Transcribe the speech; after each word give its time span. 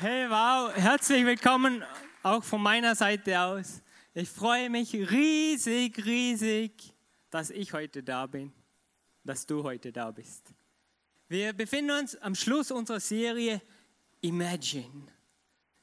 Hey, 0.00 0.30
wow, 0.30 0.72
herzlich 0.76 1.26
willkommen 1.26 1.82
auch 2.22 2.44
von 2.44 2.62
meiner 2.62 2.94
Seite 2.94 3.40
aus. 3.40 3.82
Ich 4.14 4.28
freue 4.28 4.70
mich 4.70 4.94
riesig, 4.94 6.06
riesig, 6.06 6.94
dass 7.30 7.50
ich 7.50 7.72
heute 7.72 8.04
da 8.04 8.26
bin, 8.26 8.52
dass 9.24 9.44
du 9.44 9.64
heute 9.64 9.90
da 9.90 10.12
bist. 10.12 10.54
Wir 11.26 11.52
befinden 11.52 11.90
uns 11.90 12.14
am 12.14 12.36
Schluss 12.36 12.70
unserer 12.70 13.00
Serie 13.00 13.60
Imagine. 14.20 15.08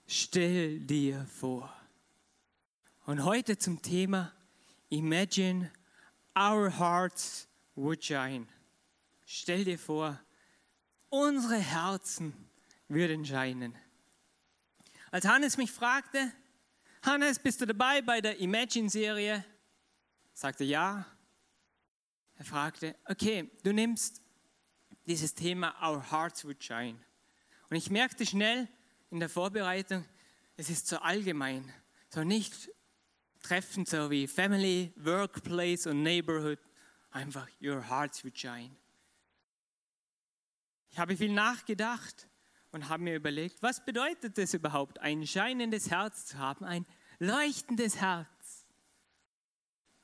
Stell 0.07 0.79
dir 0.79 1.25
vor. 1.25 1.75
Und 3.05 3.25
heute 3.25 3.57
zum 3.57 3.81
Thema 3.81 4.31
Imagine 4.87 5.69
our 6.39 6.69
hearts 6.79 7.49
would 7.75 8.01
shine. 8.01 8.47
Stell 9.25 9.65
dir 9.65 9.77
vor, 9.77 10.17
unsere 11.09 11.57
Herzen 11.57 12.33
würden 12.87 13.25
scheinen. 13.25 13.75
Als 15.15 15.23
Hannes 15.23 15.55
mich 15.55 15.71
fragte, 15.71 16.29
Hannes, 17.01 17.39
bist 17.39 17.61
du 17.61 17.65
dabei 17.65 18.01
bei 18.01 18.19
der 18.19 18.37
Imagine-Serie? 18.37 19.45
Sagte 20.33 20.65
ja. 20.65 21.05
Er 22.35 22.43
fragte, 22.43 22.97
okay, 23.05 23.49
du 23.63 23.71
nimmst 23.71 24.21
dieses 25.05 25.33
Thema 25.33 25.73
Our 25.81 26.11
Hearts 26.11 26.43
Would 26.43 26.61
Shine. 26.61 26.99
Und 27.69 27.77
ich 27.77 27.89
merkte 27.89 28.25
schnell 28.25 28.67
in 29.09 29.21
der 29.21 29.29
Vorbereitung, 29.29 30.03
es 30.57 30.69
ist 30.69 30.85
so 30.85 30.97
allgemein, 30.97 31.71
so 32.09 32.25
nicht 32.25 32.69
treffend, 33.41 33.87
so 33.87 34.11
wie 34.11 34.27
Family, 34.27 34.91
Workplace 34.97 35.87
und 35.87 36.03
Neighborhood. 36.03 36.59
Einfach 37.11 37.47
Your 37.61 37.89
Hearts 37.89 38.25
Would 38.25 38.37
Shine. 38.37 38.75
Ich 40.89 40.99
habe 40.99 41.15
viel 41.15 41.31
nachgedacht 41.31 42.27
und 42.75 42.89
habe 42.89 43.03
mir 43.03 43.15
überlegt, 43.15 43.63
was 43.63 43.85
bedeutet 43.85 44.37
es 44.37 44.53
überhaupt, 44.53 44.99
ein 44.99 45.25
scheinendes 45.25 45.89
Herz 45.89 46.25
zu 46.25 46.39
haben, 46.39 46.65
ein 46.65 46.85
leuchtendes 47.19 48.01
Herz. 48.01 48.65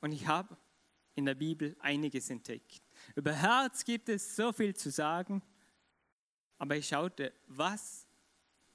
Und 0.00 0.12
ich 0.12 0.26
habe 0.26 0.56
in 1.14 1.26
der 1.26 1.34
Bibel 1.34 1.76
einiges 1.80 2.30
entdeckt. 2.30 2.82
Über 3.14 3.34
Herz 3.34 3.84
gibt 3.84 4.08
es 4.08 4.36
so 4.36 4.52
viel 4.52 4.74
zu 4.74 4.90
sagen, 4.90 5.42
aber 6.56 6.74
ich 6.76 6.88
schaute, 6.88 7.34
was 7.46 8.06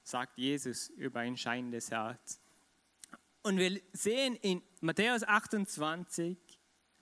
sagt 0.04 0.38
Jesus 0.38 0.90
über 0.90 1.18
ein 1.18 1.36
scheinendes 1.36 1.90
Herz. 1.90 2.40
Und 3.42 3.56
wir 3.56 3.80
sehen 3.92 4.36
in 4.36 4.62
Matthäus 4.80 5.24
28, 5.24 6.38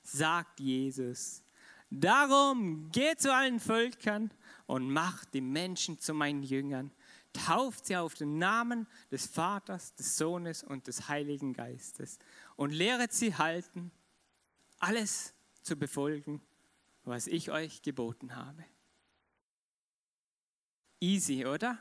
sagt 0.03 0.61
Jesus, 0.61 1.43
darum 1.91 2.91
geht 2.91 3.21
zu 3.21 3.35
allen 3.35 3.61
Völkern 3.61 4.31
und 4.67 4.91
macht 4.91 5.35
die 5.35 5.41
Menschen 5.41 5.99
zu 5.99 6.15
meinen 6.15 6.43
Jüngern. 6.43 6.93
Tauft 7.33 7.87
sie 7.87 7.97
auf 7.97 8.15
den 8.15 8.39
Namen 8.39 8.87
des 9.11 9.27
Vaters, 9.27 9.95
des 9.95 10.17
Sohnes 10.17 10.63
und 10.63 10.87
des 10.87 11.09
Heiligen 11.09 11.53
Geistes 11.53 12.19
und 12.57 12.71
lehret 12.71 13.13
sie 13.13 13.35
halten, 13.35 13.91
alles 14.79 15.35
zu 15.63 15.77
befolgen, 15.77 16.41
was 17.05 17.27
ich 17.27 17.51
euch 17.51 17.83
geboten 17.83 18.35
habe. 18.35 18.65
Easy, 21.01 21.45
oder? 21.45 21.79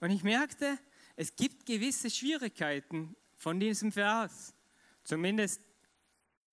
Und 0.00 0.10
ich 0.10 0.22
merkte, 0.22 0.78
es 1.16 1.34
gibt 1.34 1.66
gewisse 1.66 2.10
Schwierigkeiten 2.10 3.16
von 3.34 3.58
diesem 3.58 3.90
Vers. 3.90 4.54
Zumindest 5.02 5.60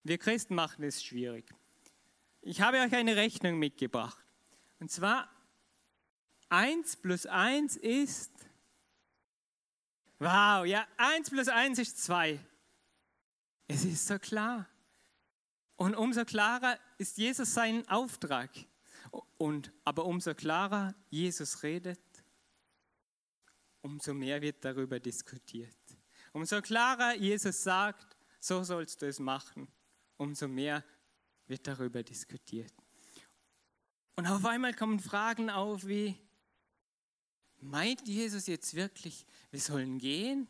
wir 0.03 0.17
Christen 0.17 0.55
machen 0.55 0.83
es 0.83 1.01
schwierig. 1.01 1.45
Ich 2.41 2.59
habe 2.59 2.79
euch 2.79 2.93
eine 2.93 3.15
Rechnung 3.15 3.57
mitgebracht. 3.57 4.22
Und 4.83 4.91
zwar 4.91 5.29
1 6.49 6.97
plus 6.97 7.25
1 7.25 7.77
ist, 7.77 8.33
wow, 10.19 10.65
ja, 10.65 10.85
1 10.97 11.29
plus 11.29 11.47
1 11.47 11.79
ist 11.79 12.03
2. 12.03 12.37
Es 13.69 13.85
ist 13.85 14.05
so 14.05 14.19
klar. 14.19 14.67
Und 15.77 15.95
umso 15.95 16.25
klarer 16.25 16.77
ist 16.97 17.17
Jesus 17.17 17.53
sein 17.53 17.87
Auftrag. 17.87 18.49
Und, 19.37 19.71
aber 19.85 20.03
umso 20.03 20.35
klarer 20.35 20.93
Jesus 21.09 21.63
redet, 21.63 22.01
umso 23.83 24.13
mehr 24.13 24.41
wird 24.41 24.65
darüber 24.65 24.99
diskutiert. 24.99 25.77
Umso 26.33 26.61
klarer 26.61 27.15
Jesus 27.15 27.63
sagt, 27.63 28.17
so 28.41 28.65
sollst 28.65 29.01
du 29.01 29.07
es 29.07 29.19
machen, 29.19 29.65
umso 30.17 30.49
mehr 30.49 30.83
wird 31.47 31.65
darüber 31.67 32.03
diskutiert. 32.03 32.82
Und 34.15 34.27
auf 34.27 34.45
einmal 34.45 34.73
kommen 34.73 34.99
Fragen 34.99 35.49
auf 35.49 35.87
wie, 35.87 36.17
meint 37.59 38.07
Jesus 38.07 38.47
jetzt 38.47 38.75
wirklich, 38.75 39.25
wir 39.51 39.59
sollen 39.59 39.97
gehen? 39.97 40.47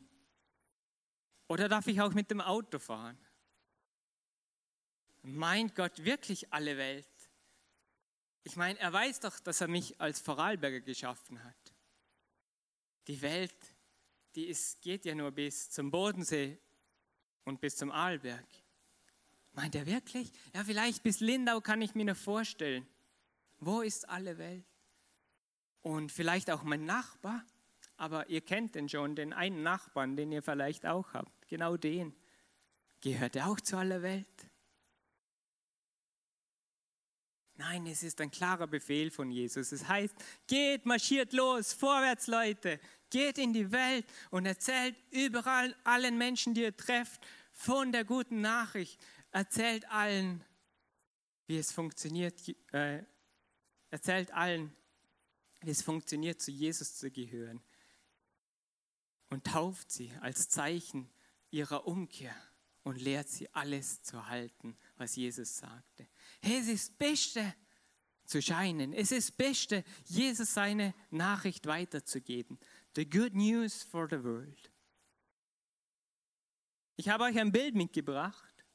Oder 1.48 1.70
darf 1.70 1.88
ich 1.88 2.02
auch 2.02 2.14
mit 2.14 2.32
dem 2.32 2.42
Auto 2.42 2.80
fahren? 2.80 3.18
Meint 5.22 5.76
Gott 5.76 6.04
wirklich 6.04 6.52
alle 6.52 6.78
Welt? 6.78 7.08
Ich 8.44 8.58
meine, 8.58 8.78
er 8.80 8.92
weiß 8.92 9.22
doch, 9.22 9.40
dass 9.40 9.62
er 9.62 9.70
mich 9.70 10.00
als 10.02 10.20
Vorarlberger 10.20 10.82
geschaffen 10.82 11.42
hat. 11.44 11.74
Die 13.08 13.22
Welt, 13.22 13.56
die 14.36 14.48
ist, 14.48 14.82
geht 14.82 15.06
ja 15.06 15.16
nur 15.16 15.32
bis 15.32 15.70
zum 15.70 15.92
Bodensee 15.92 16.60
und 17.46 17.62
bis 17.62 17.78
zum 17.78 17.92
Arlberg. 17.92 18.48
Meint 19.54 19.76
er 19.76 19.86
wirklich? 19.86 20.32
Ja, 20.54 20.64
vielleicht 20.64 21.04
bis 21.04 21.20
Lindau 21.20 21.62
kann 21.62 21.82
ich 21.82 21.96
mir 21.96 22.06
noch 22.06 22.18
vorstellen. 22.18 22.86
Wo 23.66 23.82
ist 23.82 24.10
alle 24.10 24.38
Welt? 24.38 24.66
Und 25.82 26.12
vielleicht 26.12 26.50
auch 26.50 26.64
mein 26.64 26.86
Nachbar, 26.86 27.46
aber 27.98 28.30
ihr 28.30 28.42
kennt 28.42 28.76
den 28.76 28.90
schon, 28.90 29.16
den 29.16 29.34
einen 29.34 29.64
Nachbarn, 29.64 30.16
den 30.16 30.32
ihr 30.32 30.42
vielleicht 30.42 30.86
auch 30.86 31.14
habt, 31.14 31.48
genau 31.48 31.78
den. 31.78 32.16
Gehört 33.02 33.36
er 33.36 33.48
auch 33.48 33.60
zu 33.60 33.78
aller 33.78 34.02
Welt? 34.02 34.28
Nein, 37.56 37.86
es 37.88 38.02
ist 38.02 38.20
ein 38.20 38.32
klarer 38.32 38.68
Befehl 38.68 39.12
von 39.12 39.30
Jesus. 39.30 39.72
Es 39.72 39.88
heißt, 39.88 40.16
geht, 40.48 40.86
marschiert 40.86 41.34
los, 41.34 41.72
vorwärts 41.74 42.28
Leute, 42.28 42.80
geht 43.10 43.38
in 43.38 43.54
die 43.54 43.72
Welt 43.72 44.06
und 44.32 44.46
erzählt 44.46 44.96
überall 45.12 45.76
allen 45.84 46.18
Menschen, 46.18 46.54
die 46.54 46.62
ihr 46.62 46.76
trefft, 46.76 47.22
von 47.52 47.92
der 47.92 48.04
guten 48.04 48.42
Nachricht. 48.42 49.00
Erzählt 49.32 49.90
allen, 49.92 50.44
wie 51.46 51.58
es 51.58 51.72
funktioniert, 51.72 52.42
äh, 52.72 53.04
erzählt 53.94 54.32
allen, 54.32 54.76
wie 55.62 55.70
es 55.70 55.84
funktioniert, 55.84 56.42
zu 56.42 56.50
Jesus 56.50 56.96
zu 56.96 57.12
gehören. 57.12 57.62
Und 59.30 59.46
tauft 59.46 59.92
sie 59.92 60.12
als 60.20 60.50
Zeichen 60.50 61.12
ihrer 61.52 61.86
Umkehr 61.86 62.36
und 62.82 63.00
lehrt 63.00 63.30
sie 63.30 63.54
alles 63.54 64.02
zu 64.02 64.28
halten, 64.28 64.76
was 64.98 65.16
Jesus 65.16 65.58
sagte. 65.58 66.08
Hey, 66.42 66.60
es 66.60 66.68
ist 66.68 66.90
das 66.90 66.98
Beste 66.98 67.56
zu 68.26 68.42
scheinen. 68.42 68.94
Es 68.94 69.12
ist 69.12 69.30
das 69.30 69.38
Beste, 69.38 69.84
Jesus 70.06 70.56
seine 70.56 70.96
Nachricht 71.12 71.68
weiterzugeben. 71.68 72.60
The 72.96 73.08
good 73.08 73.36
news 73.36 73.84
for 73.84 74.08
the 74.10 74.24
world. 74.24 74.72
Ich 76.96 77.10
habe 77.10 77.26
euch 77.26 77.38
ein 77.38 77.52
Bild 77.52 77.76
mitgebracht. 77.76 78.66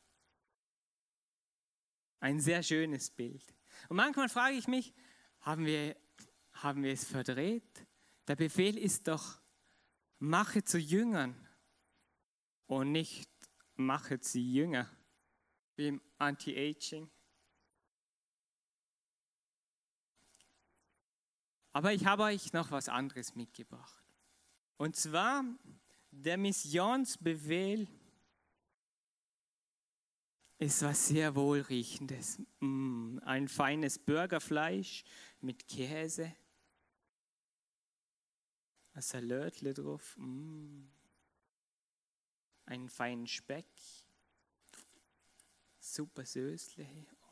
Ein 2.21 2.39
sehr 2.39 2.63
schönes 2.63 3.11
Bild. 3.11 3.43
Und 3.89 3.97
manchmal 3.97 4.29
frage 4.29 4.57
ich 4.57 4.69
mich, 4.69 4.95
haben 5.41 5.65
wir, 5.65 5.97
haben 6.53 6.83
wir 6.83 6.93
es 6.93 7.05
verdreht? 7.05 7.87
Der 8.27 8.37
Befehl 8.37 8.77
ist 8.77 9.09
doch, 9.09 9.41
mache 10.19 10.65
zu 10.65 10.79
Jüngern 10.79 11.35
und 12.67 12.93
nicht 12.93 13.31
mache 13.77 14.19
sie 14.21 14.53
jünger, 14.53 14.91
wie 15.77 15.89
im 15.89 16.03
Anti-Aging. 16.19 17.09
Aber 21.73 21.93
ich 21.93 22.05
habe 22.07 22.25
euch 22.25 22.53
noch 22.53 22.71
was 22.71 22.89
anderes 22.89 23.35
mitgebracht. 23.37 24.05
Und 24.79 24.97
zwar 24.97 25.45
der 26.11 26.37
Missionsbefehl 26.37 27.87
ist 30.59 30.83
was 30.83 31.07
sehr 31.07 31.37
wohlriechendes. 31.37 32.41
Mm, 32.61 33.19
ein 33.25 33.47
feines 33.47 33.99
Burgerfleisch 33.99 35.05
mit 35.41 35.67
Käse. 35.69 36.35
Ein 38.93 39.03
Salötle 39.03 39.75
drauf. 39.75 40.17
Mm. 40.19 40.89
Einen 42.67 42.89
feinen 42.89 43.27
Speck. 43.27 43.67
Super 45.79 46.25
Sösle. 46.25 46.87
Oh. 47.23 47.27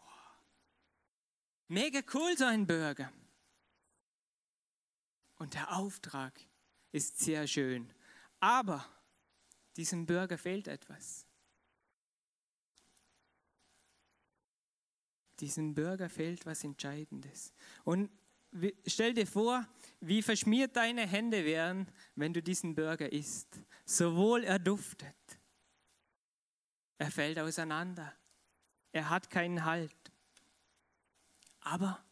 Mega 1.68 2.00
cool 2.14 2.36
so 2.36 2.44
ein 2.44 2.66
Burger. 2.66 3.12
Und 5.38 5.54
der 5.54 5.76
Auftrag 5.76 6.40
ist 6.92 7.18
sehr 7.18 7.46
schön. 7.46 7.92
Aber 8.40 8.86
diesem 9.76 10.06
Bürger 10.06 10.38
fehlt 10.38 10.68
etwas. 10.68 11.25
Diesem 15.40 15.74
Bürger 15.74 16.08
fehlt 16.08 16.46
was 16.46 16.64
Entscheidendes. 16.64 17.52
Und 17.84 18.10
stell 18.86 19.14
dir 19.14 19.26
vor, 19.26 19.66
wie 20.00 20.22
verschmiert 20.22 20.76
deine 20.76 21.06
Hände 21.06 21.44
wären, 21.44 21.88
wenn 22.14 22.32
du 22.32 22.42
diesen 22.42 22.74
Burger 22.74 23.12
isst. 23.12 23.60
Sowohl 23.84 24.44
er 24.44 24.58
duftet, 24.58 25.16
er 26.98 27.10
fällt 27.10 27.38
auseinander, 27.38 28.14
er 28.92 29.10
hat 29.10 29.28
keinen 29.30 29.64
Halt. 29.64 29.94
Aber 31.60 32.02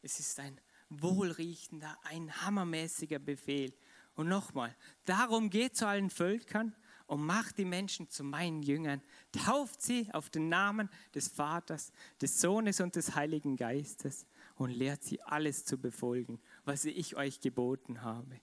es 0.00 0.18
ist 0.18 0.40
ein 0.40 0.60
wohlriechender, 0.88 1.96
ein 2.04 2.32
hammermäßiger 2.44 3.18
Befehl. 3.18 3.72
Und 4.14 4.28
nochmal, 4.28 4.76
darum 5.04 5.48
geht 5.48 5.76
zu 5.76 5.86
allen 5.86 6.10
Völkern 6.10 6.74
und 7.06 7.24
macht 7.24 7.58
die 7.58 7.64
Menschen 7.64 8.08
zu 8.08 8.24
meinen 8.24 8.62
Jüngern, 8.62 9.02
tauft 9.32 9.82
sie 9.82 10.08
auf 10.12 10.30
den 10.30 10.48
Namen 10.48 10.88
des 11.14 11.28
Vaters, 11.28 11.92
des 12.20 12.40
Sohnes 12.40 12.80
und 12.80 12.96
des 12.96 13.14
Heiligen 13.14 13.56
Geistes 13.56 14.26
und 14.56 14.70
lehrt 14.70 15.02
sie 15.02 15.22
alles 15.22 15.64
zu 15.64 15.78
befolgen, 15.78 16.40
was 16.64 16.84
ich 16.84 17.16
euch 17.16 17.40
geboten 17.40 18.02
habe. 18.02 18.40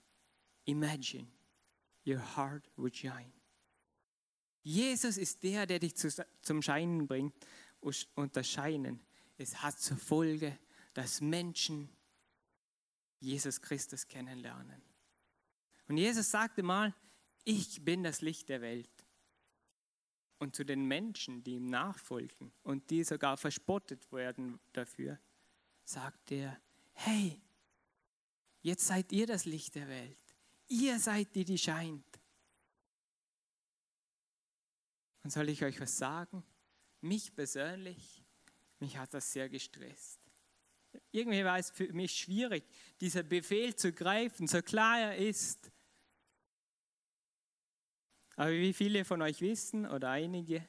Imagine, 0.64 1.26
your 2.06 2.20
heart 2.36 2.70
would 2.76 2.96
shine. 2.96 3.32
Jesus 4.62 5.16
ist 5.16 5.42
der, 5.42 5.66
der 5.66 5.78
dich 5.78 5.94
zum 5.96 6.62
Scheinen 6.62 7.06
bringt. 7.06 7.34
Und 7.80 8.36
das 8.36 8.48
Scheinen, 8.48 9.00
es 9.38 9.62
hat 9.62 9.80
zur 9.80 9.96
Folge, 9.96 10.58
dass 10.92 11.22
Menschen 11.22 11.88
Jesus 13.20 13.60
Christus 13.60 14.06
kennenlernen. 14.06 14.82
Und 15.88 15.96
Jesus 15.96 16.30
sagte 16.30 16.62
mal, 16.62 16.94
ich 17.50 17.84
bin 17.84 18.02
das 18.02 18.20
Licht 18.20 18.48
der 18.48 18.60
Welt. 18.60 18.88
Und 20.38 20.56
zu 20.56 20.64
den 20.64 20.86
Menschen, 20.86 21.42
die 21.42 21.56
ihm 21.56 21.66
nachfolgen 21.66 22.52
und 22.62 22.88
die 22.90 23.04
sogar 23.04 23.36
verspottet 23.36 24.10
werden 24.12 24.58
dafür, 24.72 25.18
sagt 25.84 26.32
er, 26.32 26.58
hey, 26.92 27.40
jetzt 28.62 28.86
seid 28.86 29.12
ihr 29.12 29.26
das 29.26 29.44
Licht 29.44 29.74
der 29.74 29.88
Welt. 29.88 30.16
Ihr 30.68 30.98
seid 30.98 31.34
die, 31.34 31.44
die 31.44 31.58
scheint. 31.58 32.20
Und 35.22 35.30
soll 35.30 35.50
ich 35.50 35.62
euch 35.62 35.78
was 35.80 35.96
sagen? 35.96 36.42
Mich 37.02 37.34
persönlich, 37.34 38.24
mich 38.78 38.96
hat 38.96 39.12
das 39.12 39.30
sehr 39.30 39.48
gestresst 39.50 40.20
irgendwie 41.12 41.44
war 41.44 41.58
es 41.58 41.70
für 41.70 41.92
mich 41.92 42.12
schwierig, 42.12 42.64
dieser 43.00 43.22
Befehl 43.22 43.74
zu 43.74 43.92
greifen, 43.92 44.46
so 44.46 44.62
klar 44.62 45.00
er 45.00 45.16
ist. 45.16 45.70
Aber 48.40 48.52
wie 48.52 48.72
viele 48.72 49.04
von 49.04 49.20
euch 49.20 49.42
wissen 49.42 49.86
oder 49.86 50.08
einige, 50.08 50.66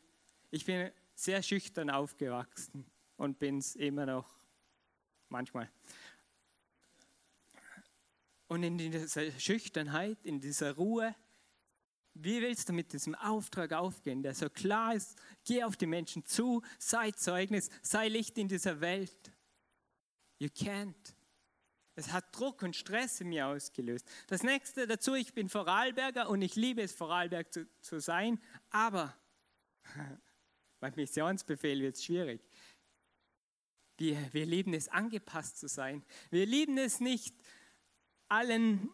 ich 0.49 0.65
bin 0.65 0.91
sehr 1.15 1.41
schüchtern 1.41 1.89
aufgewachsen 1.89 2.85
und 3.15 3.39
bin 3.39 3.59
es 3.59 3.77
immer 3.77 4.05
noch 4.05 4.29
manchmal. 5.29 5.71
Und 8.49 8.63
in 8.63 8.77
dieser 8.77 9.31
Schüchternheit, 9.39 10.17
in 10.25 10.41
dieser 10.41 10.73
Ruhe, 10.73 11.15
wie 12.13 12.41
willst 12.41 12.67
du 12.67 12.73
mit 12.73 12.91
diesem 12.91 13.15
Auftrag 13.15 13.71
aufgehen, 13.71 14.21
der 14.21 14.35
so 14.35 14.49
klar 14.49 14.93
ist? 14.93 15.17
Geh 15.45 15.63
auf 15.63 15.77
die 15.77 15.87
Menschen 15.87 16.25
zu, 16.25 16.61
sei 16.77 17.11
Zeugnis, 17.11 17.69
sei 17.81 18.09
Licht 18.09 18.37
in 18.37 18.49
dieser 18.49 18.81
Welt. 18.81 19.31
You 20.39 20.49
can't. 20.49 21.15
Es 21.95 22.11
hat 22.11 22.37
Druck 22.37 22.61
und 22.63 22.75
Stress 22.75 23.19
in 23.21 23.29
mir 23.29 23.47
ausgelöst. 23.47 24.07
Das 24.27 24.43
nächste 24.43 24.87
dazu, 24.87 25.13
ich 25.13 25.33
bin 25.33 25.49
Vorarlberger 25.49 26.29
und 26.29 26.41
ich 26.41 26.55
liebe 26.55 26.81
es, 26.81 26.93
Vorarlberg 26.93 27.51
zu, 27.51 27.67
zu 27.81 27.99
sein, 27.99 28.41
aber 28.69 29.15
beim 30.79 30.93
Missionsbefehl 30.95 31.81
wird 31.81 31.95
es 31.95 32.03
schwierig. 32.03 32.41
Wir, 33.97 34.17
wir 34.33 34.45
lieben 34.45 34.73
es, 34.73 34.87
angepasst 34.87 35.59
zu 35.59 35.67
sein. 35.67 36.03
Wir 36.29 36.45
lieben 36.45 36.77
es 36.77 37.01
nicht, 37.01 37.35
allen 38.29 38.89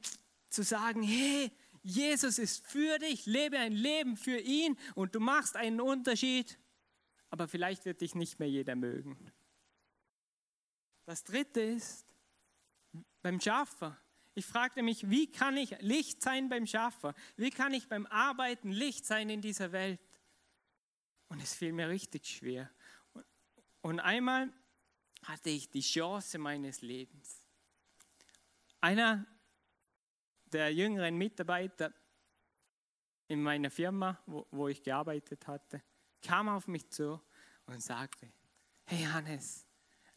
zu 0.49 0.63
sagen, 0.63 1.03
hey, 1.03 1.51
Jesus 1.83 2.39
ist 2.39 2.65
für 2.67 2.97
dich, 2.99 3.25
lebe 3.25 3.57
ein 3.57 3.71
Leben 3.71 4.17
für 4.17 4.39
ihn 4.39 4.77
und 4.95 5.15
du 5.15 5.19
machst 5.19 5.55
einen 5.55 5.79
Unterschied, 5.79 6.59
aber 7.29 7.47
vielleicht 7.47 7.85
wird 7.85 8.01
dich 8.01 8.15
nicht 8.15 8.39
mehr 8.39 8.49
jeder 8.49 8.75
mögen. 8.75 9.31
Das 11.05 11.23
dritte 11.23 11.61
ist 11.61 12.05
beim 13.27 13.41
Schaffer. 13.41 13.99
Ich 14.35 14.45
fragte 14.45 14.81
mich, 14.81 15.09
wie 15.09 15.29
kann 15.29 15.57
ich 15.57 15.75
Licht 15.81 16.21
sein 16.21 16.47
beim 16.47 16.65
Schaffer? 16.65 17.13
Wie 17.35 17.49
kann 17.49 17.73
ich 17.73 17.89
beim 17.89 18.05
Arbeiten 18.05 18.71
Licht 18.71 19.05
sein 19.05 19.29
in 19.29 19.41
dieser 19.41 19.73
Welt? 19.73 19.99
Und 21.27 21.43
es 21.43 21.53
fiel 21.53 21.73
mir 21.73 21.89
richtig 21.89 22.25
schwer. 22.25 22.71
Und 23.81 23.99
einmal 23.99 24.49
hatte 25.23 25.49
ich 25.49 25.69
die 25.69 25.81
Chance 25.81 26.37
meines 26.37 26.81
Lebens. 26.81 27.43
Einer 28.79 29.25
der 30.45 30.73
jüngeren 30.73 31.17
Mitarbeiter 31.17 31.93
in 33.27 33.43
meiner 33.43 33.69
Firma, 33.69 34.17
wo, 34.25 34.47
wo 34.51 34.69
ich 34.69 34.81
gearbeitet 34.81 35.45
hatte, 35.47 35.83
kam 36.21 36.47
auf 36.47 36.69
mich 36.69 36.89
zu 36.89 37.21
und 37.65 37.83
sagte, 37.83 38.31
hey 38.85 39.03
Hannes, 39.03 39.66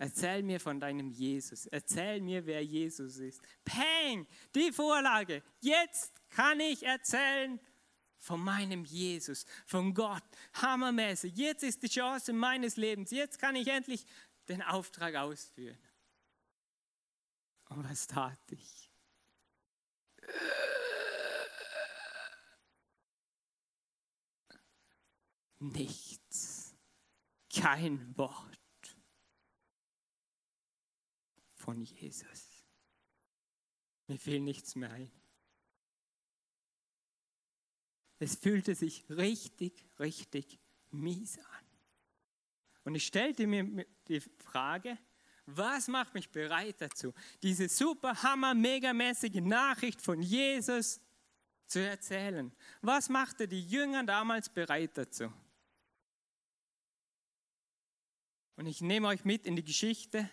Erzähl 0.00 0.42
mir 0.42 0.59
von 0.59 0.80
deinem 0.80 1.11
Jesus. 1.11 1.66
Erzähl 1.66 2.23
mir, 2.23 2.47
wer 2.47 2.64
Jesus 2.64 3.19
ist. 3.19 3.42
Peng, 3.66 4.26
die 4.54 4.73
Vorlage. 4.73 5.42
Jetzt 5.61 6.14
kann 6.30 6.59
ich 6.59 6.85
erzählen 6.85 7.61
von 8.19 8.40
meinem 8.40 8.87
Jesus, 8.87 9.45
von 9.66 9.92
Gott. 9.92 10.23
Hammermäßig. 10.54 11.37
Jetzt 11.37 11.64
ist 11.64 11.83
die 11.83 11.90
Chance 11.90 12.33
meines 12.33 12.76
Lebens. 12.76 13.11
Jetzt 13.11 13.38
kann 13.38 13.54
ich 13.57 13.69
endlich 13.69 14.07
den 14.49 14.62
Auftrag 14.62 15.16
ausführen. 15.16 15.76
Und 17.69 17.87
was 17.87 18.07
tat 18.07 18.40
ich? 18.52 18.90
Nichts. 25.59 26.75
Kein 27.52 28.16
Wort 28.16 28.60
von 31.61 31.83
Jesus. 31.83 32.64
Mir 34.09 34.19
fiel 34.19 34.40
nichts 34.40 34.75
mehr 34.75 34.90
ein. 34.90 35.11
Es 38.19 38.35
fühlte 38.35 38.75
sich 38.75 39.05
richtig, 39.09 39.85
richtig 39.99 40.59
mies 40.90 41.38
an. 41.38 41.64
Und 42.85 42.95
ich 42.95 43.07
stellte 43.07 43.47
mir 43.47 43.87
die 44.09 44.21
Frage, 44.21 44.99
was 45.47 45.88
macht 45.88 46.14
mich 46.14 46.31
bereit 46.31 46.81
dazu, 46.81 47.14
diese 47.43 47.69
super, 47.69 48.23
hammer, 48.23 48.55
megamäßige 48.55 49.40
Nachricht 49.40 50.00
von 50.00 50.23
Jesus 50.23 51.00
zu 51.67 51.79
erzählen? 51.79 52.52
Was 52.83 53.09
machte 53.09 53.49
die 53.49 53.62
Jünger 53.62 54.05
damals 54.05 54.49
bereit 54.49 54.97
dazu? 54.97 55.33
Und 58.57 58.67
ich 58.67 58.81
nehme 58.81 59.09
euch 59.09 59.25
mit 59.25 59.47
in 59.47 59.57
die 59.57 59.64
Geschichte 59.64 60.29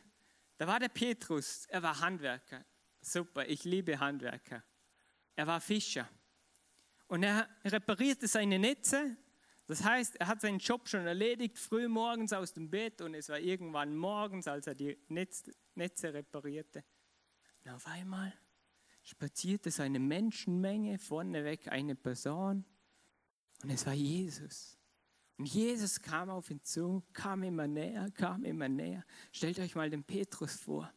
da 0.58 0.68
war 0.68 0.80
der 0.80 0.90
Petrus, 0.90 1.66
er 1.68 1.84
war 1.84 2.00
Handwerker. 2.00 2.66
Super, 3.02 3.48
ich 3.48 3.64
liebe 3.64 4.00
Handwerker. 4.00 4.64
er 5.36 5.48
war 5.48 5.62
Fischer. 5.62 6.10
Und 7.08 7.24
er 7.24 7.48
reparierte 7.64 8.28
seine 8.28 8.60
Netze. 8.60 9.16
Das 9.66 9.84
heißt, 9.84 10.16
er 10.18 10.28
hat 10.28 10.42
seinen 10.42 10.60
Job 10.60 10.88
schon 10.88 11.06
erledigt, 11.06 11.58
früh 11.58 11.88
morgens 11.88 12.34
aus 12.34 12.54
dem 12.54 12.70
Bett 12.70 13.02
und 13.02 13.14
es 13.14 13.30
war 13.30 13.40
irgendwann 13.40 13.96
morgens, 13.96 14.48
als 14.48 14.68
er 14.68 14.76
die 14.76 14.98
Netze 15.10 16.14
reparierte. 16.14 16.84
Und 17.64 17.72
auf 17.72 17.86
einmal 17.88 18.34
spazierte 19.04 19.72
so 19.72 19.84
eine 19.84 20.00
Menschenmenge 20.00 21.00
vorneweg 21.00 21.68
eine 21.70 21.96
Person 21.96 22.66
und 23.64 23.70
es 23.70 23.86
war 23.86 23.94
Jesus. 23.94 24.77
Und 25.38 25.46
Jesus 25.46 26.02
kam 26.02 26.30
auf 26.30 26.50
ihn 26.50 26.64
zu, 26.64 27.04
kam 27.14 27.44
immer 27.44 27.68
näher, 27.68 28.10
kam 28.12 28.44
immer 28.44 28.68
näher. 28.68 29.06
Stellt 29.32 29.60
euch 29.60 29.76
mal 29.76 29.90
den 29.90 30.04
Petrus 30.04 30.56
vor, 30.56 30.92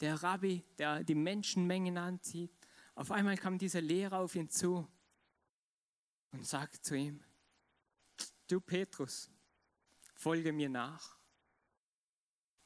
der 0.00 0.22
Rabbi, 0.22 0.64
der 0.78 1.04
die 1.04 1.14
Menschenmengen 1.14 1.98
anzieht. 1.98 2.50
Auf 2.94 3.10
einmal 3.10 3.36
kam 3.36 3.58
dieser 3.58 3.82
Lehrer 3.82 4.20
auf 4.20 4.34
ihn 4.34 4.48
zu 4.48 4.88
und 6.32 6.46
sagt 6.46 6.82
zu 6.84 6.96
ihm, 6.96 7.22
du 8.48 8.58
Petrus, 8.60 9.30
folge 10.14 10.52
mir 10.52 10.70
nach. 10.70 11.18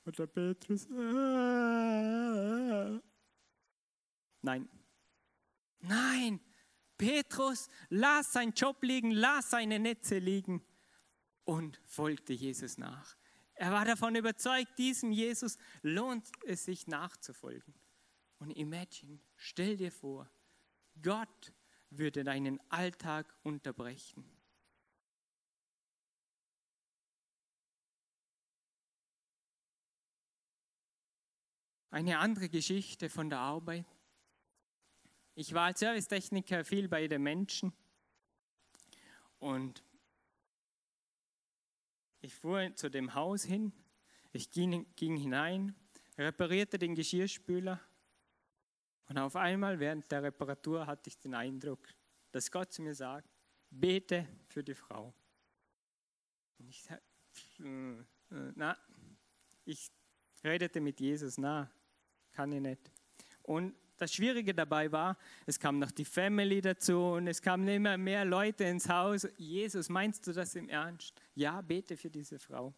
Und 0.05 0.19
der 0.19 0.29
Petrus, 0.29 0.87
äh, 0.87 0.91
nein, 4.41 4.69
nein, 5.81 6.41
Petrus, 7.01 7.71
lass 7.89 8.35
seinen 8.35 8.53
Job 8.53 8.83
liegen, 8.83 9.11
lass 9.11 9.49
seine 9.49 9.79
Netze 9.79 10.19
liegen 10.19 10.63
und 11.45 11.81
folgte 11.87 12.35
Jesus 12.35 12.77
nach. 12.77 13.17
Er 13.55 13.73
war 13.73 13.87
davon 13.87 14.17
überzeugt, 14.17 14.79
diesem 14.79 15.11
Jesus 15.11 15.57
lohnt 15.81 16.29
es 16.45 16.67
sich 16.67 16.87
nachzufolgen. 16.89 17.73
Und 18.39 18.51
imagine, 18.51 19.19
stell 19.37 19.79
dir 19.79 19.91
vor, 19.91 20.31
Gott 21.01 21.55
würde 21.89 22.23
deinen 22.23 22.61
Alltag 22.71 23.35
unterbrechen. 23.45 24.23
Eine 31.91 32.19
andere 32.19 32.51
Geschichte 32.51 33.09
von 33.09 33.31
der 33.31 33.39
Arbeit. 33.39 33.87
Ich 35.41 35.55
war 35.55 35.69
als 35.69 35.81
Servicetechniker 35.81 36.67
viel 36.67 36.87
bei 36.87 37.09
den 37.09 37.23
Menschen 37.23 37.73
und 39.39 39.83
ich 42.21 42.35
fuhr 42.35 42.77
zu 42.77 42.91
dem 42.91 43.15
Haus 43.15 43.45
hin, 43.45 43.73
ich 44.35 44.51
ging, 44.51 44.85
ging 44.97 45.17
hinein, 45.17 45.75
reparierte 46.19 46.79
den 46.79 46.95
Geschirrspüler 46.95 47.81
und 49.09 49.17
auf 49.17 49.35
einmal 49.35 49.81
während 49.81 50.13
der 50.13 50.25
Reparatur 50.25 50.87
hatte 50.87 51.09
ich 51.09 51.19
den 51.19 51.33
Eindruck, 51.33 51.89
dass 52.33 52.51
Gott 52.51 52.71
zu 52.75 52.83
mir 52.83 52.95
sagt, 52.95 53.31
bete 53.71 54.29
für 54.47 54.63
die 54.63 54.75
Frau. 54.75 55.15
Und 56.59 56.69
ich 56.69 56.87
äh, 56.91 58.05
na, 58.57 58.77
ich 59.65 59.91
redete 60.45 60.83
mit 60.83 61.01
Jesus, 61.01 61.39
na, 61.39 61.71
kann 62.31 62.53
ich 62.53 62.61
nicht. 62.61 62.93
Und 63.43 63.75
das 64.01 64.15
Schwierige 64.15 64.55
dabei 64.55 64.91
war, 64.91 65.17
es 65.47 65.59
kam 65.59 65.79
noch 65.79 65.91
die 65.91 66.05
Family 66.05 66.61
dazu 66.61 66.99
und 66.99 67.27
es 67.27 67.43
kamen 67.43 67.69
immer 67.69 67.97
mehr 67.97 68.25
Leute 68.25 68.65
ins 68.65 68.89
Haus. 68.89 69.27
Jesus, 69.37 69.89
meinst 69.89 70.27
du 70.27 70.33
das 70.33 70.55
im 70.55 70.69
Ernst? 70.69 71.21
Ja, 71.35 71.61
bete 71.61 71.97
für 71.97 72.11
diese 72.11 72.39
Frau. 72.39 72.75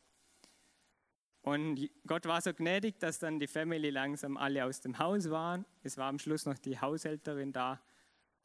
Und 1.43 1.91
Gott 2.07 2.27
war 2.27 2.41
so 2.41 2.55
gnädig, 2.55 2.99
dass 3.01 3.19
dann 3.19 3.41
die 3.41 3.49
Family 3.49 3.91
langsam 3.91 4.37
alle 4.37 4.65
aus 4.65 4.81
dem 4.81 4.99
Haus 4.99 5.29
waren. 5.31 5.65
Es 5.83 5.97
war 5.97 6.09
am 6.09 6.19
Schluss 6.19 6.47
noch 6.47 6.59
die 6.59 6.79
Haushälterin 6.79 7.53
da 7.53 7.83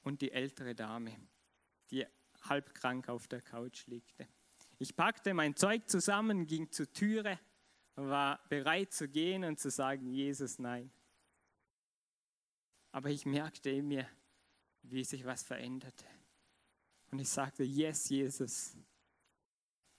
und 0.01 0.21
die 0.21 0.31
ältere 0.31 0.73
Dame, 0.73 1.15
die 1.91 2.05
halb 2.41 2.73
krank 2.73 3.09
auf 3.09 3.27
der 3.27 3.41
Couch 3.41 3.85
liegte. 3.87 4.27
Ich 4.79 4.95
packte 4.95 5.33
mein 5.33 5.55
Zeug 5.55 5.89
zusammen, 5.89 6.47
ging 6.47 6.71
zur 6.71 6.91
Türe 6.91 7.39
war 7.97 8.39
bereit 8.49 8.93
zu 8.93 9.07
gehen 9.07 9.43
und 9.43 9.59
zu 9.59 9.71
sagen, 9.71 10.11
Jesus, 10.11 10.59
nein. 10.59 10.91
Aber 12.97 13.11
ich 13.11 13.27
merkte 13.27 13.69
in 13.69 13.89
mir, 13.89 14.09
wie 14.81 15.03
sich 15.03 15.23
was 15.23 15.43
veränderte. 15.43 16.03
Und 17.11 17.19
ich 17.19 17.29
sagte, 17.29 17.63
yes, 17.63 18.09
Jesus, 18.09 18.75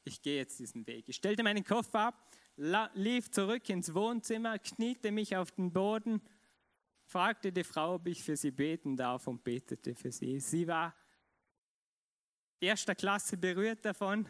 ich 0.03 0.21
gehe 0.21 0.39
jetzt 0.39 0.59
diesen 0.59 0.85
Weg. 0.85 1.09
Ich 1.09 1.15
stellte 1.15 1.45
meinen 1.45 1.63
Koffer 1.63 2.09
ab, 2.09 2.37
lief 2.95 3.31
zurück 3.31 3.69
ins 3.69 3.95
Wohnzimmer, 3.95 4.59
kniete 4.59 5.13
mich 5.13 5.37
auf 5.37 5.53
den 5.53 5.73
Boden, 5.73 6.21
fragte 7.05 7.53
die 7.53 7.63
Frau, 7.63 7.95
ob 7.95 8.09
ich 8.09 8.21
für 8.21 8.37
sie 8.37 8.51
beten 8.51 8.97
darf 8.97 9.29
und 9.29 9.45
betete 9.45 9.95
für 9.95 10.11
sie. 10.11 10.41
Sie 10.41 10.67
war 10.67 10.93
erster 12.59 12.97
Klasse 12.97 13.37
berührt 13.37 13.85
davon 13.85 14.27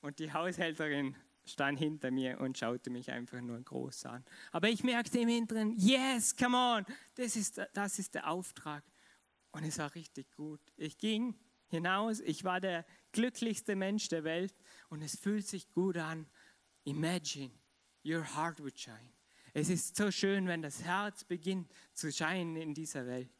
und 0.00 0.18
die 0.18 0.32
Haushälterin 0.32 1.14
stand 1.48 1.78
hinter 1.78 2.10
mir 2.10 2.40
und 2.40 2.58
schaute 2.58 2.90
mich 2.90 3.10
einfach 3.10 3.40
nur 3.40 3.60
groß 3.60 4.06
an. 4.06 4.24
Aber 4.52 4.68
ich 4.68 4.84
merkte 4.84 5.18
im 5.18 5.28
Inneren, 5.28 5.72
yes, 5.78 6.36
come 6.36 6.56
on, 6.56 6.86
das 7.14 7.36
ist, 7.36 7.60
das 7.74 7.98
ist 7.98 8.14
der 8.14 8.28
Auftrag. 8.30 8.84
Und 9.50 9.64
es 9.64 9.78
war 9.78 9.94
richtig 9.94 10.30
gut. 10.32 10.60
Ich 10.76 10.98
ging 10.98 11.34
hinaus, 11.68 12.20
ich 12.20 12.44
war 12.44 12.60
der 12.60 12.84
glücklichste 13.12 13.76
Mensch 13.76 14.08
der 14.08 14.24
Welt 14.24 14.54
und 14.88 15.02
es 15.02 15.18
fühlt 15.18 15.46
sich 15.46 15.70
gut 15.70 15.96
an. 15.96 16.26
Imagine, 16.84 17.50
your 18.04 18.24
heart 18.34 18.60
would 18.60 18.78
shine. 18.78 19.12
Es 19.54 19.68
ist 19.68 19.96
so 19.96 20.10
schön, 20.10 20.46
wenn 20.46 20.62
das 20.62 20.82
Herz 20.82 21.24
beginnt 21.24 21.72
zu 21.94 22.12
scheinen 22.12 22.56
in 22.56 22.74
dieser 22.74 23.06
Welt. 23.06 23.30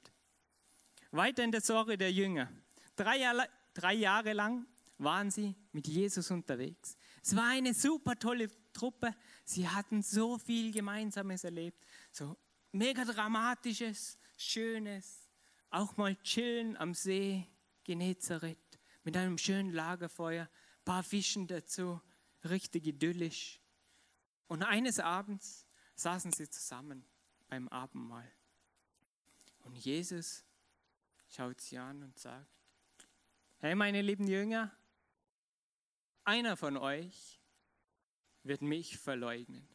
Weiter 1.11 1.45
in 1.45 1.53
der 1.53 1.61
Sorge 1.61 1.97
der 1.97 2.13
Jünger. 2.13 2.51
Drei, 2.97 3.21
drei 3.73 3.95
Jahre 3.95 4.33
lang 4.33 4.67
waren 4.99 5.31
sie 5.31 5.55
mit 5.73 5.87
Jesus 5.87 6.31
unterwegs. 6.31 6.97
Es 7.23 7.35
war 7.37 7.49
eine 7.49 7.75
super 7.75 8.19
tolle 8.19 8.49
Truppe. 8.73 9.15
Sie 9.45 9.69
hatten 9.69 10.03
so 10.03 10.39
viel 10.39 10.73
Gemeinsames 10.73 11.45
erlebt. 11.45 11.85
So 12.13 12.37
mega 12.73 13.05
dramatisches, 13.05 14.19
schönes. 14.37 15.29
Auch 15.71 15.97
mal 15.97 16.17
chillen 16.23 16.77
am 16.77 16.95
See 16.95 17.47
Genezareth 17.85 18.79
mit 19.05 19.17
einem 19.17 19.39
schönen 19.39 19.73
Lagerfeuer, 19.73 20.49
paar 20.85 21.03
Fischen 21.03 21.47
dazu, 21.47 22.01
richtig 22.45 22.87
idyllisch. 22.87 23.61
Und 24.47 24.63
eines 24.63 25.01
Abends 25.01 25.67
saßen 25.95 26.33
sie 26.33 26.49
zusammen 26.49 27.05
beim 27.49 27.69
Abendmahl. 27.69 28.31
Und 29.65 29.79
Jesus 29.79 30.45
schaut 31.31 31.61
sie 31.61 31.79
an 31.79 32.03
und 32.03 32.19
sagt, 32.19 32.47
hey 33.59 33.75
meine 33.75 34.03
lieben 34.03 34.27
Jünger, 34.27 34.71
einer 36.29 36.59
von 36.59 36.77
euch 36.77 37.41
wird 38.43 38.61
mich 38.61 38.99
verleugnen. 38.99 39.67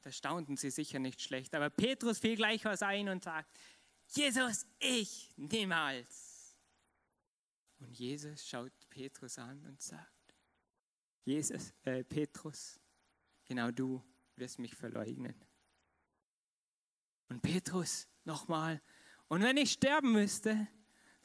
Da 0.00 0.10
staunten 0.10 0.56
sie 0.56 0.70
sicher 0.70 0.98
nicht 0.98 1.20
schlecht, 1.20 1.54
aber 1.54 1.68
Petrus 1.68 2.18
fiel 2.18 2.36
gleich 2.36 2.64
was 2.64 2.82
ein 2.82 3.08
und 3.10 3.22
sagt, 3.22 3.58
Jesus, 4.08 4.66
ich 4.78 5.30
niemals. 5.36 6.56
Und 7.80 7.92
Jesus 7.98 8.48
schaut 8.48 8.72
Petrus 8.88 9.38
an 9.38 9.62
und 9.66 9.82
sagt, 9.82 10.34
Jesus, 11.24 11.74
äh, 11.82 12.02
Petrus, 12.02 12.80
genau 13.44 13.70
du 13.70 14.02
wirst 14.36 14.58
mich 14.58 14.74
verleugnen. 14.74 15.34
Und 17.28 17.42
Petrus 17.42 18.08
nochmal, 18.24 18.80
und 19.28 19.42
wenn 19.42 19.56
ich 19.58 19.72
sterben 19.72 20.12
müsste, 20.12 20.68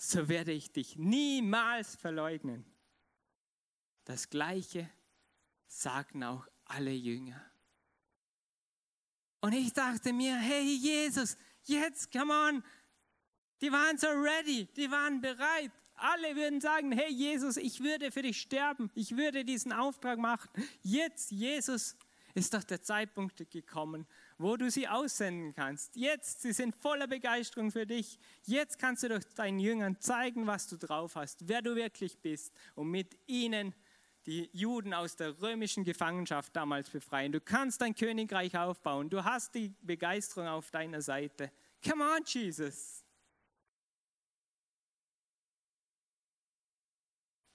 so 0.04 0.28
werde 0.28 0.52
ich 0.52 0.72
dich 0.72 0.96
niemals 0.96 1.96
verleugnen. 1.96 2.66
Das 4.04 4.32
gleiche 4.32 4.90
sagten 5.68 6.24
auch 6.24 6.48
alle 6.66 6.92
Jünger. 6.92 7.40
Und 9.42 9.54
ich 9.54 9.74
dachte 9.74 10.12
mir, 10.12 10.36
hey 10.38 10.64
Jesus, 10.64 11.38
jetzt, 11.66 12.12
come 12.12 12.34
on. 12.34 12.64
Die 13.62 13.72
waren 13.72 14.00
so 14.00 14.08
ready, 14.08 14.66
die 14.76 14.90
waren 14.90 15.22
bereit. 15.22 15.72
Alle 15.94 16.36
würden 16.36 16.60
sagen, 16.60 16.92
hey 16.92 17.12
Jesus, 17.12 17.58
ich 17.58 17.80
würde 17.82 18.12
für 18.12 18.24
dich 18.24 18.42
sterben, 18.42 18.90
ich 18.96 19.16
würde 19.16 19.46
diesen 19.46 19.72
Auftrag 19.72 20.18
machen. 20.18 20.50
Jetzt, 20.82 21.30
Jesus, 21.30 21.96
ist 22.34 22.56
doch 22.56 22.64
der 22.64 22.82
Zeitpunkt 22.82 23.52
gekommen, 23.52 24.08
wo 24.42 24.58
du 24.58 24.70
sie 24.72 24.88
aussenden 24.88 25.54
kannst. 25.54 25.96
Jetzt, 25.96 26.42
sie 26.42 26.54
sind 26.54 26.76
voller 26.76 27.08
Begeisterung 27.08 27.72
für 27.72 27.86
dich. 27.86 28.20
Jetzt 28.44 28.80
kannst 28.80 29.04
du 29.04 29.10
doch 29.10 29.24
deinen 29.36 29.60
Jüngern 29.60 30.00
zeigen, 30.00 30.48
was 30.48 30.68
du 30.68 30.78
drauf 30.78 31.16
hast, 31.16 31.48
wer 31.48 31.62
du 31.62 31.76
wirklich 31.76 32.18
bist 32.20 32.54
und 32.76 32.90
mit 32.90 33.18
ihnen 33.28 33.74
die 34.26 34.50
Juden 34.54 34.94
aus 34.94 35.16
der 35.16 35.42
römischen 35.42 35.84
Gefangenschaft 35.84 36.56
damals 36.56 36.90
befreien. 36.90 37.32
Du 37.32 37.42
kannst 37.42 37.82
dein 37.82 37.96
Königreich 37.96 38.56
aufbauen. 38.58 39.10
Du 39.10 39.24
hast 39.24 39.56
die 39.56 39.74
Begeisterung 39.82 40.48
auf 40.48 40.70
deiner 40.70 41.02
Seite. 41.02 41.52
Come 41.84 42.04
on, 42.04 42.24
Jesus. 42.26 43.04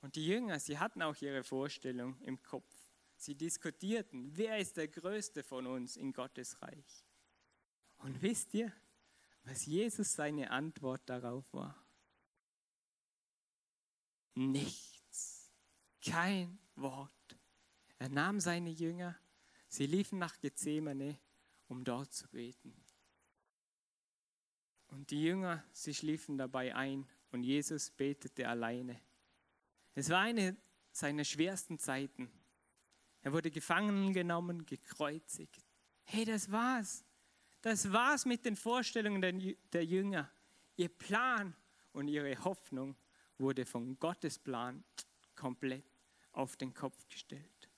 Und 0.01 0.15
die 0.17 0.27
Jünger, 0.27 0.59
sie 0.59 0.79
hatten 0.79 1.03
auch 1.03 1.17
ihre 1.21 1.43
Vorstellung 1.43 2.17
im 2.21 2.43
Kopf. 2.43 2.76
Sie 3.17 3.35
diskutierten, 3.35 4.37
wer 4.37 4.59
ist 4.59 4.77
der 4.77 4.89
Größte 4.89 5.43
von 5.43 5.67
uns 5.67 5.97
in 5.97 6.13
Gottes 6.13 6.61
Reich. 6.63 7.05
Und 7.99 8.21
wisst 8.21 8.53
ihr, 8.55 8.73
was 9.45 9.67
Jesus 9.67 10.15
seine 10.15 10.51
Antwort 10.51 11.09
darauf 11.09 11.53
war? 11.53 11.87
Nichts. 14.35 15.51
Kein 16.05 16.59
Wort. 16.75 17.13
Er 17.99 18.11
nahm 18.11 18.39
seine 18.39 18.71
Jünger, 18.71 19.19
sie 19.69 19.87
liefen 19.87 20.19
nach 20.19 20.39
Gethsemane, 20.39 21.19
um 21.69 21.85
dort 21.85 22.13
zu 22.13 22.29
beten. 22.29 22.77
Und 24.89 25.11
die 25.11 25.23
Jünger, 25.23 25.65
sie 25.73 25.95
schliefen 25.95 26.37
dabei 26.37 26.75
ein 26.75 27.09
und 27.33 27.43
Jesus 27.43 27.91
betete 27.91 28.49
alleine. 28.49 29.01
Es 29.95 30.11
war 30.11 30.21
eine 30.21 30.57
seiner 30.93 31.25
schwersten 31.25 31.79
Zeiten. 31.79 32.31
Er 33.27 33.33
wurde 33.33 33.51
gefangen 33.51 34.13
genommen, 34.13 34.65
gekreuzigt. 34.67 35.67
Hey, 36.05 36.25
das 36.25 36.49
war's. 36.53 37.05
Das 37.61 37.93
war's 37.93 38.25
mit 38.25 38.45
den 38.45 38.55
Vorstellungen 38.55 39.53
der, 39.73 39.85
Jünger. 39.85 40.31
Ihr 40.77 40.89
Plan 40.91 41.53
und 41.93 42.07
ihre 42.07 42.45
Hoffnung 42.45 42.95
wurde 43.37 43.67
von 43.67 43.99
Gottes 43.99 44.39
Plan 44.39 44.85
komplett 45.35 45.91
auf 46.31 46.57
den 46.57 46.73
Kopf 46.73 47.09
gestellt. 47.09 47.69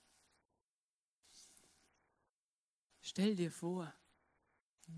Stell 3.01 3.35
dir 3.35 3.49
vor, 3.49 3.91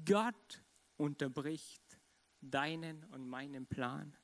Gott 0.03 0.62
unterbricht 0.98 1.98
deinen 2.41 3.05
und 3.05 3.25
meinen 3.25 3.67
Plan. 3.67 4.17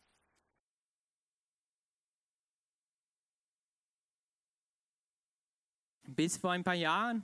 Bis 6.10 6.38
vor 6.38 6.52
ein 6.52 6.64
paar 6.64 6.74
Jahren 6.74 7.22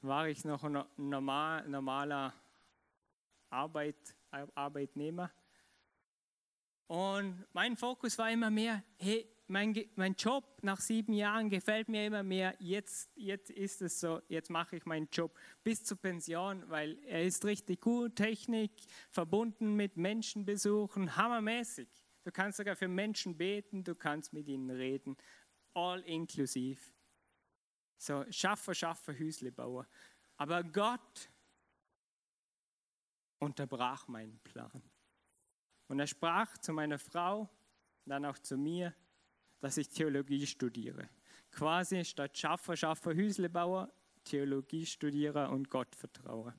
war 0.00 0.28
ich 0.28 0.44
noch 0.44 0.64
ein 0.64 0.84
normal, 0.96 1.68
normaler 1.68 2.34
Arbeit, 3.48 4.16
Arbeitnehmer. 4.56 5.30
Und 6.88 7.46
mein 7.52 7.76
Fokus 7.76 8.18
war 8.18 8.28
immer 8.32 8.50
mehr, 8.50 8.82
hey, 8.98 9.24
mein, 9.46 9.72
mein 9.94 10.14
Job 10.14 10.58
nach 10.62 10.80
sieben 10.80 11.12
Jahren 11.12 11.48
gefällt 11.48 11.88
mir 11.88 12.04
immer 12.04 12.24
mehr. 12.24 12.56
Jetzt, 12.58 13.08
jetzt 13.14 13.50
ist 13.50 13.80
es 13.80 14.00
so, 14.00 14.20
jetzt 14.26 14.50
mache 14.50 14.74
ich 14.74 14.84
meinen 14.84 15.08
Job 15.12 15.32
bis 15.62 15.84
zur 15.84 15.96
Pension, 15.96 16.68
weil 16.68 16.98
er 17.04 17.22
ist 17.22 17.44
richtig 17.44 17.80
gut, 17.80 18.16
Technik, 18.16 18.72
verbunden 19.10 19.74
mit 19.74 19.96
Menschenbesuchen, 19.96 21.16
hammermäßig. 21.16 21.88
Du 22.24 22.32
kannst 22.32 22.56
sogar 22.56 22.74
für 22.74 22.88
Menschen 22.88 23.36
beten, 23.36 23.84
du 23.84 23.94
kannst 23.94 24.32
mit 24.32 24.48
ihnen 24.48 24.70
reden, 24.70 25.16
all 25.76 26.00
inklusiv. 26.02 26.92
So, 27.98 28.24
Schaffer, 28.30 28.74
Schaffer, 28.74 29.12
Hüslebauer. 29.12 29.86
Aber 30.36 30.62
Gott 30.64 31.30
unterbrach 33.38 34.08
meinen 34.08 34.38
Plan. 34.40 34.82
Und 35.88 36.00
er 36.00 36.06
sprach 36.06 36.58
zu 36.58 36.72
meiner 36.72 36.98
Frau, 36.98 37.48
dann 38.04 38.24
auch 38.24 38.38
zu 38.38 38.56
mir, 38.56 38.94
dass 39.60 39.76
ich 39.76 39.88
Theologie 39.88 40.46
studiere. 40.46 41.08
Quasi 41.50 42.04
statt 42.04 42.36
Schaffer, 42.36 42.76
Schaffer, 42.76 43.14
Hüslebauer, 43.14 43.92
Theologie 44.24 44.84
studiere 44.84 45.48
und 45.50 45.70
Gott 45.70 45.94
vertraue. 45.94 46.58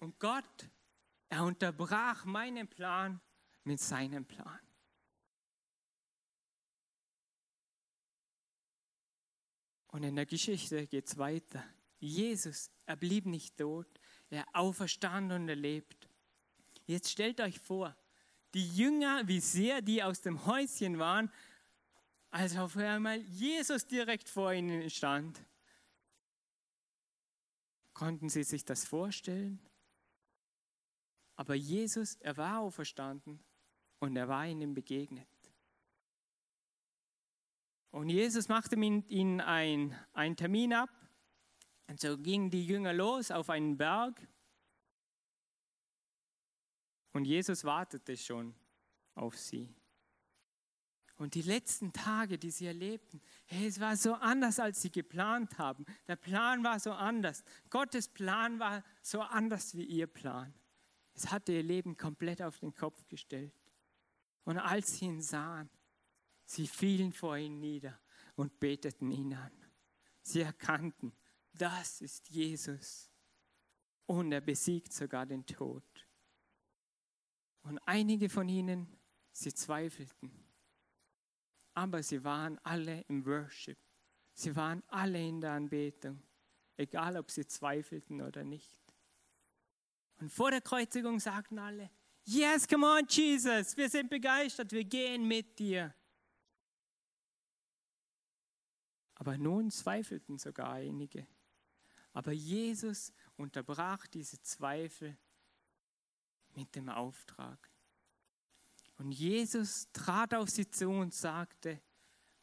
Und 0.00 0.18
Gott, 0.18 0.68
er 1.28 1.44
unterbrach 1.44 2.24
meinen 2.24 2.68
Plan 2.68 3.20
mit 3.64 3.80
seinem 3.80 4.26
Plan. 4.26 4.60
Und 9.94 10.02
in 10.02 10.16
der 10.16 10.26
Geschichte 10.26 10.88
geht 10.88 11.06
es 11.06 11.18
weiter. 11.18 11.62
Jesus, 12.00 12.68
er 12.84 12.96
blieb 12.96 13.26
nicht 13.26 13.56
tot, 13.56 13.86
er 14.28 14.44
auferstand 14.52 15.30
und 15.30 15.48
er 15.48 15.54
lebt. 15.54 16.08
Jetzt 16.84 17.10
stellt 17.10 17.40
euch 17.40 17.60
vor, 17.60 17.96
die 18.54 18.76
Jünger, 18.76 19.22
wie 19.28 19.38
sehr 19.38 19.82
die 19.82 20.02
aus 20.02 20.20
dem 20.20 20.46
Häuschen 20.46 20.98
waren, 20.98 21.30
als 22.32 22.56
auf 22.56 22.76
einmal 22.76 23.20
Jesus 23.20 23.86
direkt 23.86 24.28
vor 24.28 24.52
ihnen 24.52 24.90
stand. 24.90 25.40
Konnten 27.92 28.28
sie 28.30 28.42
sich 28.42 28.64
das 28.64 28.84
vorstellen? 28.84 29.60
Aber 31.36 31.54
Jesus, 31.54 32.16
er 32.16 32.36
war 32.36 32.58
auferstanden 32.58 33.38
und 34.00 34.16
er 34.16 34.26
war 34.26 34.44
ihnen 34.44 34.74
begegnet. 34.74 35.33
Und 37.94 38.08
Jesus 38.08 38.48
machte 38.48 38.76
mit 38.76 39.08
ihnen 39.08 39.40
einen 39.40 40.36
Termin 40.36 40.72
ab. 40.72 40.90
Und 41.86 42.00
so 42.00 42.18
gingen 42.18 42.50
die 42.50 42.66
Jünger 42.66 42.92
los 42.92 43.30
auf 43.30 43.50
einen 43.50 43.76
Berg. 43.76 44.20
Und 47.12 47.24
Jesus 47.24 47.62
wartete 47.62 48.16
schon 48.16 48.52
auf 49.14 49.38
sie. 49.38 49.72
Und 51.18 51.36
die 51.36 51.42
letzten 51.42 51.92
Tage, 51.92 52.36
die 52.36 52.50
sie 52.50 52.66
erlebten, 52.66 53.22
hey, 53.44 53.68
es 53.68 53.78
war 53.78 53.96
so 53.96 54.14
anders, 54.14 54.58
als 54.58 54.82
sie 54.82 54.90
geplant 54.90 55.56
haben. 55.58 55.86
Der 56.08 56.16
Plan 56.16 56.64
war 56.64 56.80
so 56.80 56.90
anders. 56.90 57.44
Gottes 57.70 58.08
Plan 58.08 58.58
war 58.58 58.82
so 59.02 59.20
anders 59.20 59.76
wie 59.76 59.84
ihr 59.84 60.08
Plan. 60.08 60.52
Es 61.14 61.30
hatte 61.30 61.52
ihr 61.52 61.62
Leben 61.62 61.96
komplett 61.96 62.42
auf 62.42 62.58
den 62.58 62.74
Kopf 62.74 63.06
gestellt. 63.06 63.54
Und 64.42 64.58
als 64.58 64.98
sie 64.98 65.04
ihn 65.04 65.22
sahen, 65.22 65.70
Sie 66.44 66.66
fielen 66.66 67.12
vor 67.12 67.36
ihm 67.36 67.58
nieder 67.58 67.98
und 68.36 68.60
beteten 68.60 69.10
ihn 69.10 69.34
an. 69.34 69.52
Sie 70.22 70.40
erkannten, 70.40 71.12
das 71.52 72.00
ist 72.00 72.28
Jesus. 72.30 73.10
Und 74.06 74.32
er 74.32 74.40
besiegt 74.40 74.92
sogar 74.92 75.26
den 75.26 75.46
Tod. 75.46 75.84
Und 77.62 77.78
einige 77.86 78.28
von 78.28 78.48
ihnen, 78.48 78.86
sie 79.32 79.54
zweifelten. 79.54 80.30
Aber 81.72 82.02
sie 82.02 82.22
waren 82.22 82.58
alle 82.62 83.02
im 83.08 83.24
Worship. 83.24 83.78
Sie 84.34 84.54
waren 84.54 84.82
alle 84.88 85.26
in 85.26 85.40
der 85.40 85.52
Anbetung. 85.52 86.22
Egal, 86.76 87.16
ob 87.16 87.30
sie 87.30 87.46
zweifelten 87.46 88.20
oder 88.20 88.44
nicht. 88.44 88.78
Und 90.20 90.30
vor 90.30 90.50
der 90.50 90.60
Kreuzigung 90.60 91.18
sagten 91.20 91.58
alle, 91.58 91.90
Yes, 92.26 92.66
come 92.66 92.86
on, 92.86 93.06
Jesus, 93.06 93.76
wir 93.76 93.88
sind 93.88 94.08
begeistert, 94.08 94.72
wir 94.72 94.84
gehen 94.84 95.28
mit 95.28 95.58
dir. 95.58 95.94
Aber 99.24 99.38
nun 99.38 99.70
zweifelten 99.70 100.36
sogar 100.36 100.74
einige. 100.74 101.26
Aber 102.12 102.32
Jesus 102.32 103.10
unterbrach 103.38 104.06
diese 104.06 104.38
Zweifel 104.42 105.16
mit 106.54 106.76
dem 106.76 106.90
Auftrag. 106.90 107.70
Und 108.98 109.12
Jesus 109.12 109.90
trat 109.94 110.34
auf 110.34 110.50
sie 110.50 110.68
zu 110.68 110.90
und 110.90 111.14
sagte, 111.14 111.80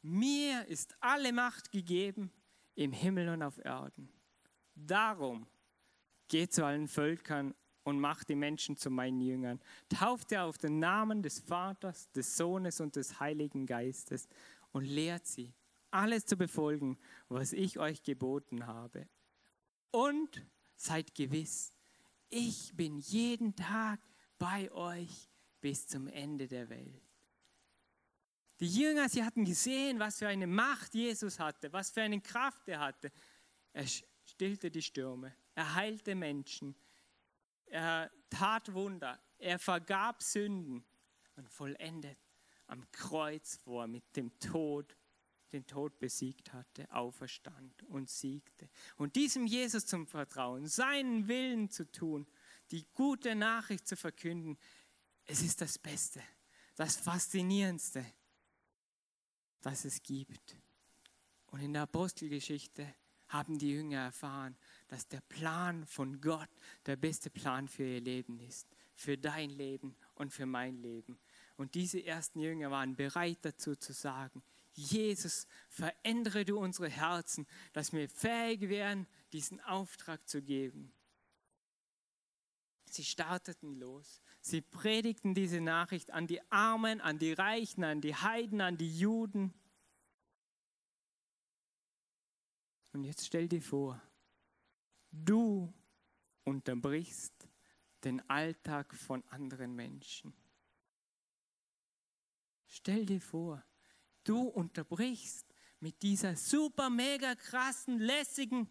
mir 0.02 0.66
ist 0.66 0.96
alle 1.02 1.32
Macht 1.32 1.72
gegeben 1.72 2.32
im 2.74 2.94
Himmel 2.94 3.30
und 3.30 3.44
auf 3.44 3.64
Erden. 3.64 4.12
Darum 4.74 5.46
geht 6.30 6.52
zu 6.52 6.66
allen 6.66 6.88
Völkern 6.88 7.54
und 7.84 8.00
macht 8.00 8.28
die 8.28 8.36
Menschen 8.36 8.76
zu 8.76 8.90
meinen 8.90 9.22
Jüngern. 9.22 9.60
Tauft 9.88 10.32
ihr 10.32 10.44
auf 10.44 10.58
den 10.58 10.80
Namen 10.80 11.22
des 11.22 11.42
Vaters, 11.42 12.12
des 12.14 12.36
Sohnes 12.36 12.82
und 12.82 12.96
des 12.96 13.20
Heiligen 13.20 13.68
Geistes 13.68 14.28
und 14.72 14.86
lehrt 14.86 15.28
sie, 15.28 15.54
alles 15.92 16.26
zu 16.26 16.38
befolgen, 16.38 16.98
was 17.30 17.54
ich 17.54 17.80
euch 17.80 18.04
geboten 18.04 18.66
habe. 18.68 19.08
Und 19.92 20.46
seid 20.76 21.14
gewiss, 21.16 21.74
ich 22.30 22.76
bin 22.76 23.00
jeden 23.00 23.56
Tag 23.56 24.00
bei 24.38 24.72
euch 24.72 25.30
bis 25.60 25.88
zum 25.88 26.08
Ende 26.08 26.48
der 26.48 26.70
Welt. 26.70 27.04
Die 28.60 28.68
Jünger, 28.68 29.10
sie 29.10 29.24
hatten 29.24 29.44
gesehen, 29.44 30.00
was 30.00 30.20
für 30.20 30.28
eine 30.28 30.48
Macht 30.48 30.94
Jesus 30.94 31.40
hatte, 31.40 31.74
was 31.74 31.90
für 31.90 32.04
eine 32.04 32.22
Kraft 32.22 32.68
er 32.70 32.80
hatte. 32.80 33.12
Er 33.74 33.86
stillte 34.26 34.70
die 34.70 34.82
Stürme, 34.82 35.36
er 35.56 35.74
heilte 35.76 36.16
Menschen, 36.16 36.76
er 37.66 38.12
tat 38.30 38.74
Wunder, 38.74 39.20
er 39.38 39.58
vergab 39.58 40.22
Sünden 40.22 40.86
und 41.36 41.50
vollendet 41.50 42.20
am 42.68 42.90
Kreuz 42.92 43.58
vor 43.58 43.88
mit 43.88 44.16
dem 44.16 44.38
Tod 44.40 44.96
den 45.54 45.66
Tod 45.68 46.00
besiegt 46.00 46.54
hatte, 46.54 46.92
auferstand 46.94 47.84
und 47.84 48.10
siegte. 48.10 48.70
Und 48.98 49.16
diesem 49.16 49.46
Jesus 49.46 49.86
zum 49.86 50.08
Vertrauen, 50.08 50.68
seinen 50.68 51.28
Willen 51.28 51.70
zu 51.70 51.90
tun, 51.92 52.28
die 52.72 52.86
gute 52.94 53.36
Nachricht 53.36 53.88
zu 53.88 53.96
verkünden, 53.96 54.58
es 55.26 55.42
ist 55.42 55.62
das 55.62 55.78
Beste, 55.78 56.22
das 56.76 56.98
Faszinierendste, 56.98 58.06
das 59.62 59.86
es 59.86 60.02
gibt. 60.02 60.58
Und 61.48 61.62
in 61.62 61.74
der 61.74 61.84
Apostelgeschichte 61.84 62.96
haben 63.28 63.58
die 63.58 63.72
Jünger 63.72 64.00
erfahren, 64.00 64.58
dass 64.88 65.08
der 65.08 65.22
Plan 65.22 65.86
von 65.86 66.20
Gott 66.20 66.50
der 66.86 66.96
beste 66.96 67.30
Plan 67.30 67.68
für 67.68 67.84
ihr 67.84 68.02
Leben 68.02 68.40
ist, 68.40 68.68
für 68.96 69.18
dein 69.18 69.50
Leben 69.50 69.96
und 70.16 70.34
für 70.34 70.46
mein 70.46 70.78
Leben. 70.78 71.20
Und 71.56 71.76
diese 71.76 72.04
ersten 72.04 72.40
Jünger 72.40 72.72
waren 72.72 72.96
bereit 72.96 73.40
dazu 73.42 73.76
zu 73.76 73.94
sagen, 73.94 74.44
Jesus, 74.74 75.48
verändere 75.70 76.46
du 76.46 76.58
unsere 76.58 76.90
Herzen, 76.90 77.46
dass 77.74 77.92
wir 77.92 78.08
fähig 78.10 78.70
wären, 78.70 79.08
diesen 79.34 79.60
Auftrag 79.62 80.28
zu 80.28 80.42
geben. 80.42 80.94
Sie 82.86 83.04
starteten 83.04 83.76
los. 83.76 84.22
Sie 84.42 84.62
predigten 84.62 85.34
diese 85.34 85.62
Nachricht 85.62 86.12
an 86.12 86.28
die 86.28 86.42
Armen, 86.52 87.00
an 87.00 87.20
die 87.20 87.34
Reichen, 87.34 87.84
an 87.84 88.02
die 88.02 88.16
Heiden, 88.16 88.60
an 88.60 88.78
die 88.78 88.98
Juden. 88.98 89.54
Und 92.92 93.06
jetzt 93.06 93.26
stell 93.26 93.48
dir 93.48 93.62
vor, 93.62 94.02
du 95.12 95.74
unterbrichst 96.44 97.48
den 98.04 98.28
Alltag 98.30 98.94
von 98.94 99.24
anderen 99.30 99.74
Menschen. 99.76 100.34
Stell 102.66 103.06
dir 103.06 103.22
vor, 103.22 103.64
du 104.24 104.42
unterbrichst 104.42 105.46
mit 105.80 106.02
dieser 106.02 106.36
super, 106.36 106.90
mega 106.90 107.36
krassen, 107.36 108.00
lässigen, 108.00 108.70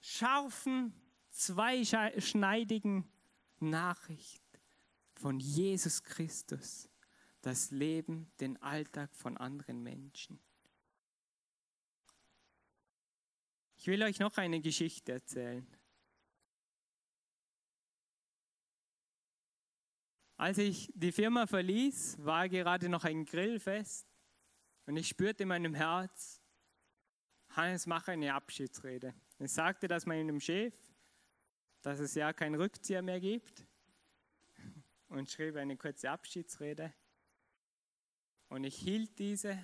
scharfen, 0.00 0.92
zweischneidigen 1.30 3.08
Nachricht 3.58 4.42
von 5.14 5.40
Jesus 5.40 6.02
Christus, 6.02 6.88
das 7.40 7.70
Leben, 7.70 8.30
den 8.40 8.60
Alltag 8.62 9.14
von 9.14 9.36
anderen 9.36 9.82
Menschen. 9.82 10.38
Ich 13.78 13.86
will 13.86 14.02
euch 14.02 14.18
noch 14.18 14.36
eine 14.36 14.60
Geschichte 14.60 15.12
erzählen. 15.12 15.66
Als 20.38 20.58
ich 20.58 20.92
die 20.94 21.12
Firma 21.12 21.46
verließ, 21.46 22.18
war 22.24 22.48
gerade 22.48 22.90
noch 22.90 23.04
ein 23.04 23.24
Grillfest 23.24 24.06
und 24.84 24.96
ich 24.96 25.08
spürte 25.08 25.44
in 25.44 25.48
meinem 25.48 25.74
Herz, 25.74 26.42
Hannes, 27.50 27.86
mache 27.86 28.12
eine 28.12 28.34
Abschiedsrede. 28.34 29.14
Ich 29.38 29.52
sagte 29.52 29.88
das 29.88 30.04
meinem 30.04 30.38
Chef, 30.40 30.74
dass 31.80 32.00
es 32.00 32.14
ja 32.14 32.34
keinen 32.34 32.56
Rückzieher 32.56 33.00
mehr 33.00 33.18
gibt 33.18 33.66
und 35.08 35.30
schrieb 35.30 35.56
eine 35.56 35.76
kurze 35.78 36.10
Abschiedsrede. 36.10 36.92
Und 38.48 38.64
ich 38.64 38.76
hielt 38.76 39.18
diese 39.18 39.58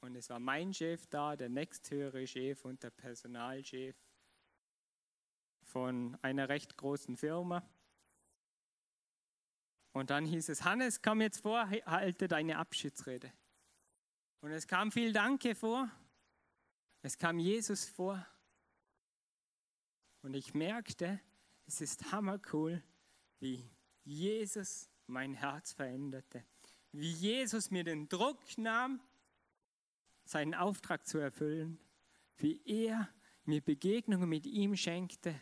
und 0.00 0.14
es 0.14 0.28
war 0.28 0.38
mein 0.38 0.74
Chef 0.74 1.06
da, 1.06 1.36
der 1.36 1.48
nächsthöhere 1.48 2.26
Chef 2.26 2.64
und 2.66 2.82
der 2.82 2.90
Personalchef 2.90 3.96
von 5.62 6.18
einer 6.20 6.50
recht 6.50 6.76
großen 6.76 7.16
Firma. 7.16 7.62
Und 9.98 10.10
dann 10.10 10.24
hieß 10.24 10.48
es, 10.48 10.62
Hannes, 10.62 11.02
komm 11.02 11.20
jetzt 11.20 11.40
vor, 11.40 11.68
halte 11.68 12.28
deine 12.28 12.58
Abschiedsrede. 12.58 13.32
Und 14.40 14.52
es 14.52 14.68
kam 14.68 14.92
viel 14.92 15.12
Danke 15.12 15.56
vor, 15.56 15.90
es 17.02 17.18
kam 17.18 17.40
Jesus 17.40 17.84
vor. 17.88 18.24
Und 20.22 20.34
ich 20.34 20.54
merkte, 20.54 21.20
es 21.66 21.80
ist 21.80 22.12
hammercool, 22.12 22.80
wie 23.40 23.68
Jesus 24.04 24.88
mein 25.08 25.34
Herz 25.34 25.72
veränderte. 25.72 26.44
Wie 26.92 27.10
Jesus 27.10 27.72
mir 27.72 27.82
den 27.82 28.08
Druck 28.08 28.38
nahm, 28.56 29.00
seinen 30.24 30.54
Auftrag 30.54 31.08
zu 31.08 31.18
erfüllen. 31.18 31.80
Wie 32.36 32.62
er 32.64 33.08
mir 33.44 33.60
Begegnungen 33.60 34.28
mit 34.28 34.46
ihm 34.46 34.76
schenkte. 34.76 35.34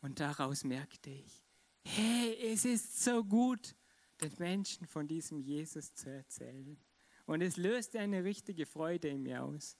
Und 0.00 0.20
daraus 0.20 0.62
merkte 0.62 1.10
ich, 1.10 1.41
hey, 1.84 2.52
es 2.52 2.64
ist 2.64 3.02
so 3.02 3.24
gut, 3.24 3.74
den 4.20 4.32
Menschen 4.38 4.86
von 4.86 5.06
diesem 5.06 5.40
Jesus 5.40 5.94
zu 5.94 6.10
erzählen. 6.10 6.78
Und 7.26 7.40
es 7.40 7.56
löste 7.56 7.98
eine 7.98 8.24
richtige 8.24 8.66
Freude 8.66 9.08
in 9.08 9.22
mir 9.22 9.42
aus. 9.42 9.76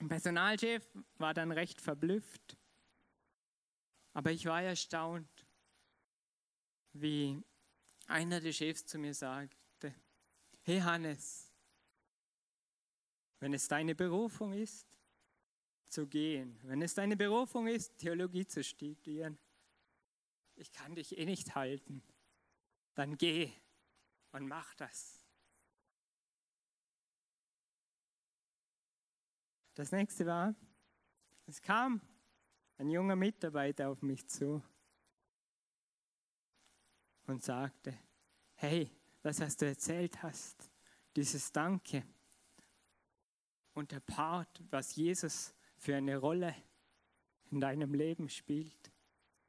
Der 0.00 0.06
Personalchef 0.06 0.86
war 1.16 1.32
dann 1.32 1.52
recht 1.52 1.80
verblüfft, 1.80 2.56
aber 4.12 4.30
ich 4.30 4.44
war 4.44 4.62
erstaunt, 4.62 5.28
wie 6.92 7.42
einer 8.06 8.40
der 8.40 8.52
Chefs 8.52 8.84
zu 8.86 8.98
mir 8.98 9.14
sagte, 9.14 9.94
hey 10.62 10.80
Hannes, 10.80 11.50
wenn 13.40 13.54
es 13.54 13.68
deine 13.68 13.94
Berufung 13.94 14.52
ist, 14.52 14.86
zu 15.88 16.06
gehen, 16.06 16.58
wenn 16.64 16.82
es 16.82 16.94
deine 16.94 17.16
Berufung 17.16 17.66
ist, 17.68 17.96
Theologie 17.98 18.46
zu 18.46 18.62
studieren, 18.62 19.38
ich 20.56 20.72
kann 20.72 20.94
dich 20.94 21.16
eh 21.16 21.24
nicht 21.24 21.54
halten, 21.54 22.02
dann 22.94 23.16
geh 23.16 23.52
und 24.32 24.46
mach 24.46 24.74
das. 24.74 25.20
Das 29.74 29.92
nächste 29.92 30.24
war, 30.24 30.54
es 31.46 31.60
kam 31.60 32.00
ein 32.78 32.90
junger 32.90 33.16
Mitarbeiter 33.16 33.90
auf 33.90 34.02
mich 34.02 34.26
zu 34.26 34.62
und 37.26 37.42
sagte, 37.42 37.98
hey, 38.54 38.90
das, 39.22 39.40
was 39.40 39.56
du 39.56 39.66
erzählt 39.66 40.22
hast, 40.22 40.70
dieses 41.14 41.52
Danke 41.52 42.04
und 43.74 43.92
der 43.92 44.00
Part, 44.00 44.62
was 44.70 44.96
Jesus 44.96 45.54
für 45.76 45.96
eine 45.96 46.16
Rolle 46.16 46.54
in 47.50 47.60
deinem 47.60 47.92
Leben 47.94 48.28
spielt, 48.28 48.90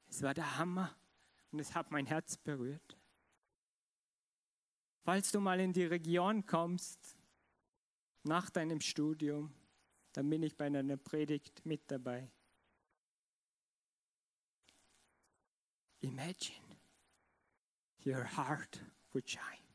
es 0.09 0.21
war 0.21 0.33
der 0.33 0.57
Hammer 0.57 0.95
und 1.51 1.59
es 1.59 1.75
hat 1.75 1.91
mein 1.91 2.05
Herz 2.05 2.37
berührt. 2.37 2.97
Falls 5.03 5.31
du 5.31 5.39
mal 5.39 5.59
in 5.59 5.73
die 5.73 5.85
Region 5.85 6.45
kommst, 6.45 7.17
nach 8.23 8.49
deinem 8.49 8.81
Studium, 8.81 9.53
dann 10.13 10.29
bin 10.29 10.43
ich 10.43 10.57
bei 10.57 10.65
einer 10.65 10.97
Predigt 10.97 11.65
mit 11.65 11.89
dabei. 11.89 12.29
Imagine 16.01 16.77
your 18.05 18.23
heart 18.23 18.79
would 19.13 19.27
shine. 19.29 19.66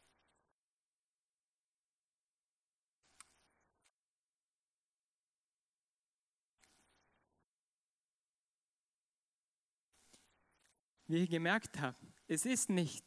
Wie 11.06 11.24
ich 11.24 11.30
gemerkt 11.30 11.78
habe, 11.80 11.96
es 12.26 12.46
ist 12.46 12.70
nicht 12.70 13.04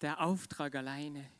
der 0.00 0.20
Auftrag 0.20 0.74
alleine, 0.74 1.30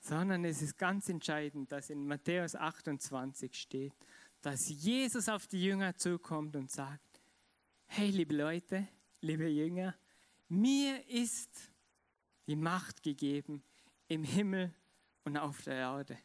sondern 0.00 0.44
es 0.44 0.62
ist 0.62 0.78
ganz 0.78 1.08
entscheidend, 1.08 1.70
dass 1.72 1.90
in 1.90 2.06
Matthäus 2.06 2.54
28 2.54 3.54
steht, 3.54 3.94
dass 4.40 4.68
Jesus 4.68 5.28
auf 5.28 5.46
die 5.46 5.62
Jünger 5.62 5.96
zukommt 5.96 6.56
und 6.56 6.70
sagt, 6.70 7.20
hey 7.86 8.10
liebe 8.10 8.34
Leute, 8.34 8.88
liebe 9.20 9.48
Jünger, 9.48 9.94
mir 10.48 11.06
ist 11.08 11.70
die 12.46 12.56
Macht 12.56 13.02
gegeben 13.02 13.62
im 14.08 14.24
Himmel 14.24 14.74
und 15.24 15.36
auf 15.36 15.62
der 15.62 15.74
Erde. 15.74 16.18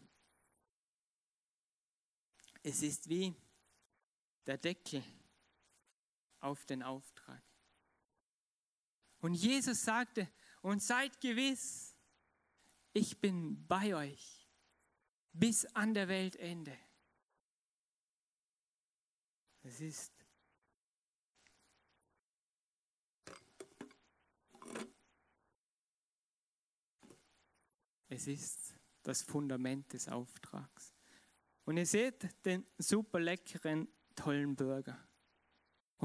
Es 2.63 2.81
ist 2.81 3.09
wie 3.09 3.35
der 4.47 4.57
Deckel 4.57 5.03
auf 6.39 6.65
den 6.65 6.83
Auftrag. 6.83 7.43
Und 9.19 9.33
Jesus 9.33 9.81
sagte, 9.81 10.29
und 10.61 10.81
seid 10.81 11.19
gewiss, 11.21 11.95
ich 12.93 13.19
bin 13.19 13.65
bei 13.67 13.95
euch 13.95 14.47
bis 15.33 15.65
an 15.75 15.93
der 15.93 16.07
Weltende. 16.07 16.77
Es 19.63 19.81
ist 19.81 20.15
Es 28.07 28.27
ist 28.27 28.73
das 29.03 29.23
Fundament 29.23 29.91
des 29.91 30.07
Auftrags. 30.07 30.93
Und 31.65 31.75
ihr 31.75 31.85
seht 31.85 32.45
den 32.45 32.65
super 32.77 33.19
leckeren, 33.19 33.89
tollen 34.15 34.55
Burger. 34.55 35.04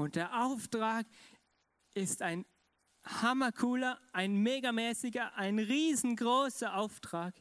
Und 0.01 0.15
der 0.15 0.43
Auftrag 0.43 1.05
ist 1.93 2.23
ein 2.23 2.43
hammercooler, 3.03 3.99
ein 4.13 4.33
megamäßiger, 4.41 5.35
ein 5.35 5.59
riesengroßer 5.59 6.75
Auftrag, 6.75 7.35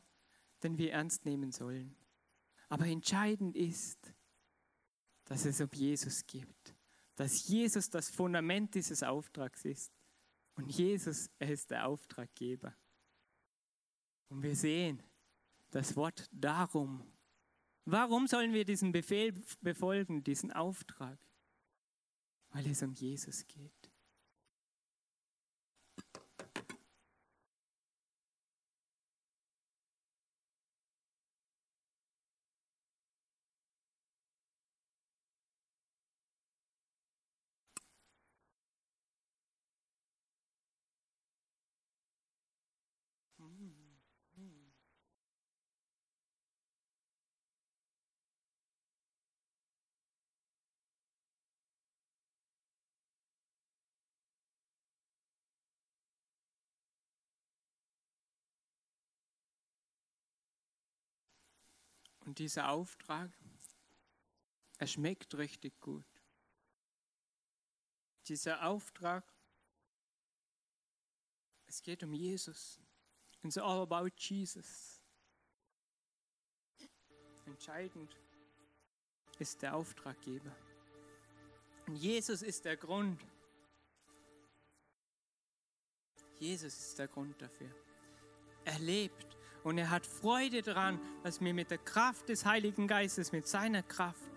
den 0.63 0.77
wir 0.77 0.93
ernst 0.93 1.25
nehmen 1.25 1.53
sollen. 1.53 1.97
Aber 2.69 2.85
entscheidend 2.85 3.57
ist, 3.57 4.13
dass 5.25 5.47
es 5.47 5.63
um 5.63 5.71
Jesus 5.73 6.27
gibt, 6.27 6.75
dass 7.17 7.49
Jesus 7.49 7.89
das 7.89 8.11
Fundament 8.11 8.75
dieses 8.75 9.03
Auftrags 9.03 9.65
ist. 9.65 9.91
Und 10.55 10.71
Jesus, 10.71 11.31
er 11.39 11.53
ist 11.53 11.71
der 11.71 11.87
Auftraggeber. 11.87 12.75
Und 14.29 14.43
wir 14.43 14.55
sehen 14.55 15.03
das 15.71 15.97
Wort 15.97 16.29
darum. 16.31 17.11
Warum 17.87 18.27
sollen 18.27 18.53
wir 18.53 18.67
diesen 18.67 18.93
Befehl 18.93 19.33
befolgen, 19.63 20.23
diesen 20.23 20.53
Auftrag? 20.53 21.19
Weil 22.53 22.67
es 22.67 22.83
um 22.83 22.93
Jesus 22.93 23.47
geht. 23.47 23.90
Und 62.31 62.39
dieser 62.39 62.69
Auftrag, 62.69 63.29
er 64.79 64.87
schmeckt 64.87 65.35
richtig 65.35 65.81
gut. 65.81 66.07
Dieser 68.29 68.65
Auftrag, 68.65 69.25
es 71.67 71.83
geht 71.83 72.05
um 72.05 72.15
Jesus. 72.15 72.79
It's 73.43 73.59
all 73.59 73.81
about 73.81 74.11
Jesus. 74.17 75.03
Entscheidend 77.47 78.17
ist 79.41 79.61
der 79.63 79.75
Auftraggeber. 79.75 80.57
Und 81.89 81.97
Jesus 81.97 82.43
ist 82.43 82.65
der 82.65 82.77
Grund. 82.77 83.21
Jesus 86.39 86.79
ist 86.79 86.97
der 86.97 87.09
Grund 87.09 87.43
dafür. 87.43 87.75
Er 88.65 88.79
lebt 88.79 89.40
und 89.63 89.79
er 89.79 89.91
hat 89.91 90.07
Freude 90.07 90.63
daran, 90.63 90.99
dass 91.23 91.41
wir 91.41 91.53
mit 91.53 91.71
der 91.71 91.79
Kraft 91.79 92.29
des 92.29 92.45
Heiligen 92.45 92.87
Geistes, 92.87 93.33
mit 93.33 93.47
seiner 93.47 93.83
Kraft, 93.83 94.31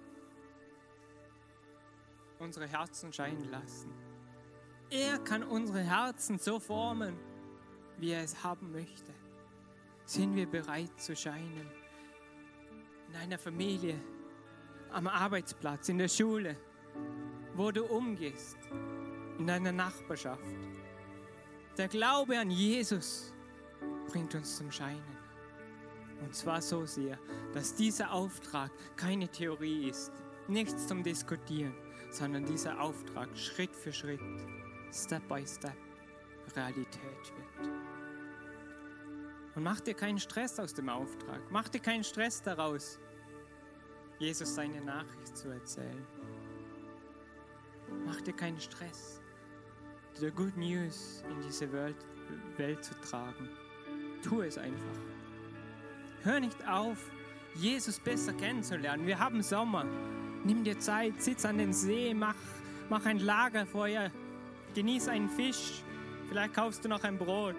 unsere 2.39 2.67
Herzen 2.67 3.13
scheinen 3.13 3.49
lassen. 3.49 3.91
Er 4.89 5.17
kann 5.19 5.43
unsere 5.43 5.79
Herzen 5.79 6.38
so 6.38 6.59
formen, 6.59 7.17
wie 7.97 8.12
er 8.12 8.23
es 8.23 8.43
haben 8.43 8.71
möchte. 8.71 9.13
Sind 10.05 10.36
wir 10.36 10.45
bereit 10.45 10.99
zu 10.99 11.15
scheinen? 11.15 11.71
In 13.09 13.15
einer 13.15 13.38
Familie, 13.38 13.99
am 14.91 15.07
Arbeitsplatz, 15.07 15.89
in 15.89 15.97
der 15.97 16.09
Schule, 16.09 16.57
wo 17.55 17.71
du 17.71 17.86
umgehst, 17.86 18.57
in 19.39 19.47
deiner 19.47 19.71
Nachbarschaft. 19.71 20.43
Der 21.77 21.88
Glaube 21.88 22.38
an 22.38 22.51
Jesus 22.51 23.32
bringt 24.07 24.35
uns 24.35 24.57
zum 24.57 24.71
Scheinen. 24.71 25.17
Und 26.21 26.35
zwar 26.35 26.61
so 26.61 26.85
sehr, 26.85 27.19
dass 27.53 27.75
dieser 27.75 28.11
Auftrag 28.11 28.71
keine 28.95 29.27
Theorie 29.27 29.89
ist, 29.89 30.11
nichts 30.47 30.87
zum 30.87 31.03
Diskutieren, 31.03 31.75
sondern 32.11 32.45
dieser 32.45 32.79
Auftrag 32.79 33.35
Schritt 33.37 33.75
für 33.75 33.91
Schritt, 33.91 34.21
Step 34.91 35.27
by 35.27 35.45
Step 35.45 35.75
Realität 36.55 37.33
wird. 37.35 37.69
Und 39.55 39.63
mach 39.63 39.79
dir 39.81 39.93
keinen 39.93 40.19
Stress 40.19 40.59
aus 40.59 40.73
dem 40.73 40.89
Auftrag, 40.89 41.41
mach 41.51 41.69
dir 41.69 41.79
keinen 41.79 42.03
Stress 42.03 42.41
daraus, 42.41 42.99
Jesus 44.19 44.55
seine 44.55 44.81
Nachricht 44.81 45.35
zu 45.37 45.49
erzählen. 45.49 46.05
Mach 48.05 48.21
dir 48.21 48.33
keinen 48.33 48.59
Stress, 48.59 49.21
the 50.15 50.31
good 50.31 50.55
news 50.57 51.23
in 51.29 51.41
diese 51.41 51.71
Welt, 51.71 51.97
Welt 52.57 52.83
zu 52.83 52.93
tragen. 53.01 53.49
Tu 54.23 54.41
es 54.41 54.57
einfach. 54.57 54.97
Hör 56.23 56.39
nicht 56.39 56.67
auf, 56.67 56.97
Jesus 57.55 57.99
besser 57.99 58.33
kennenzulernen. 58.33 59.05
Wir 59.05 59.19
haben 59.19 59.43
Sommer. 59.43 59.86
Nimm 60.45 60.63
dir 60.63 60.79
Zeit, 60.79 61.21
sitz 61.21 61.45
an 61.45 61.57
den 61.57 61.73
See, 61.73 62.13
mach, 62.13 62.36
mach 62.89 63.05
ein 63.05 63.19
Lagerfeuer, 63.19 64.12
genieß 64.75 65.07
einen 65.07 65.29
Fisch, 65.29 65.83
vielleicht 66.27 66.53
kaufst 66.53 66.83
du 66.83 66.89
noch 66.89 67.03
ein 67.03 67.17
Brot 67.17 67.55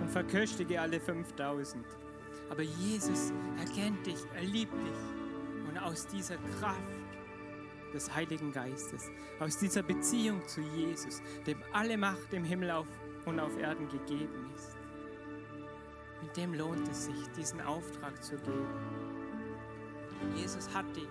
und 0.00 0.10
verköstige 0.10 0.80
alle 0.80 0.98
5000. 1.00 1.84
Aber 2.50 2.62
Jesus 2.62 3.32
erkennt 3.58 4.06
dich, 4.06 4.18
er 4.34 4.42
liebt 4.42 4.74
dich. 4.74 5.68
Und 5.68 5.78
aus 5.78 6.06
dieser 6.06 6.36
Kraft 6.60 6.78
des 7.94 8.14
Heiligen 8.14 8.52
Geistes, 8.52 9.10
aus 9.40 9.58
dieser 9.58 9.82
Beziehung 9.82 10.46
zu 10.46 10.60
Jesus, 10.60 11.22
dem 11.46 11.62
alle 11.72 11.96
Macht 11.96 12.32
im 12.32 12.44
Himmel 12.44 12.70
auf 12.70 12.86
und 13.24 13.38
auf 13.38 13.56
Erden 13.58 13.88
gegeben 13.88 14.50
ist, 14.54 14.76
mit 16.22 16.36
dem 16.36 16.54
lohnt 16.54 16.88
es 16.88 17.06
sich, 17.06 17.28
diesen 17.36 17.60
Auftrag 17.60 18.22
zu 18.22 18.36
geben. 18.38 18.66
Jesus 20.36 20.72
hat 20.72 20.86
die 20.96 21.08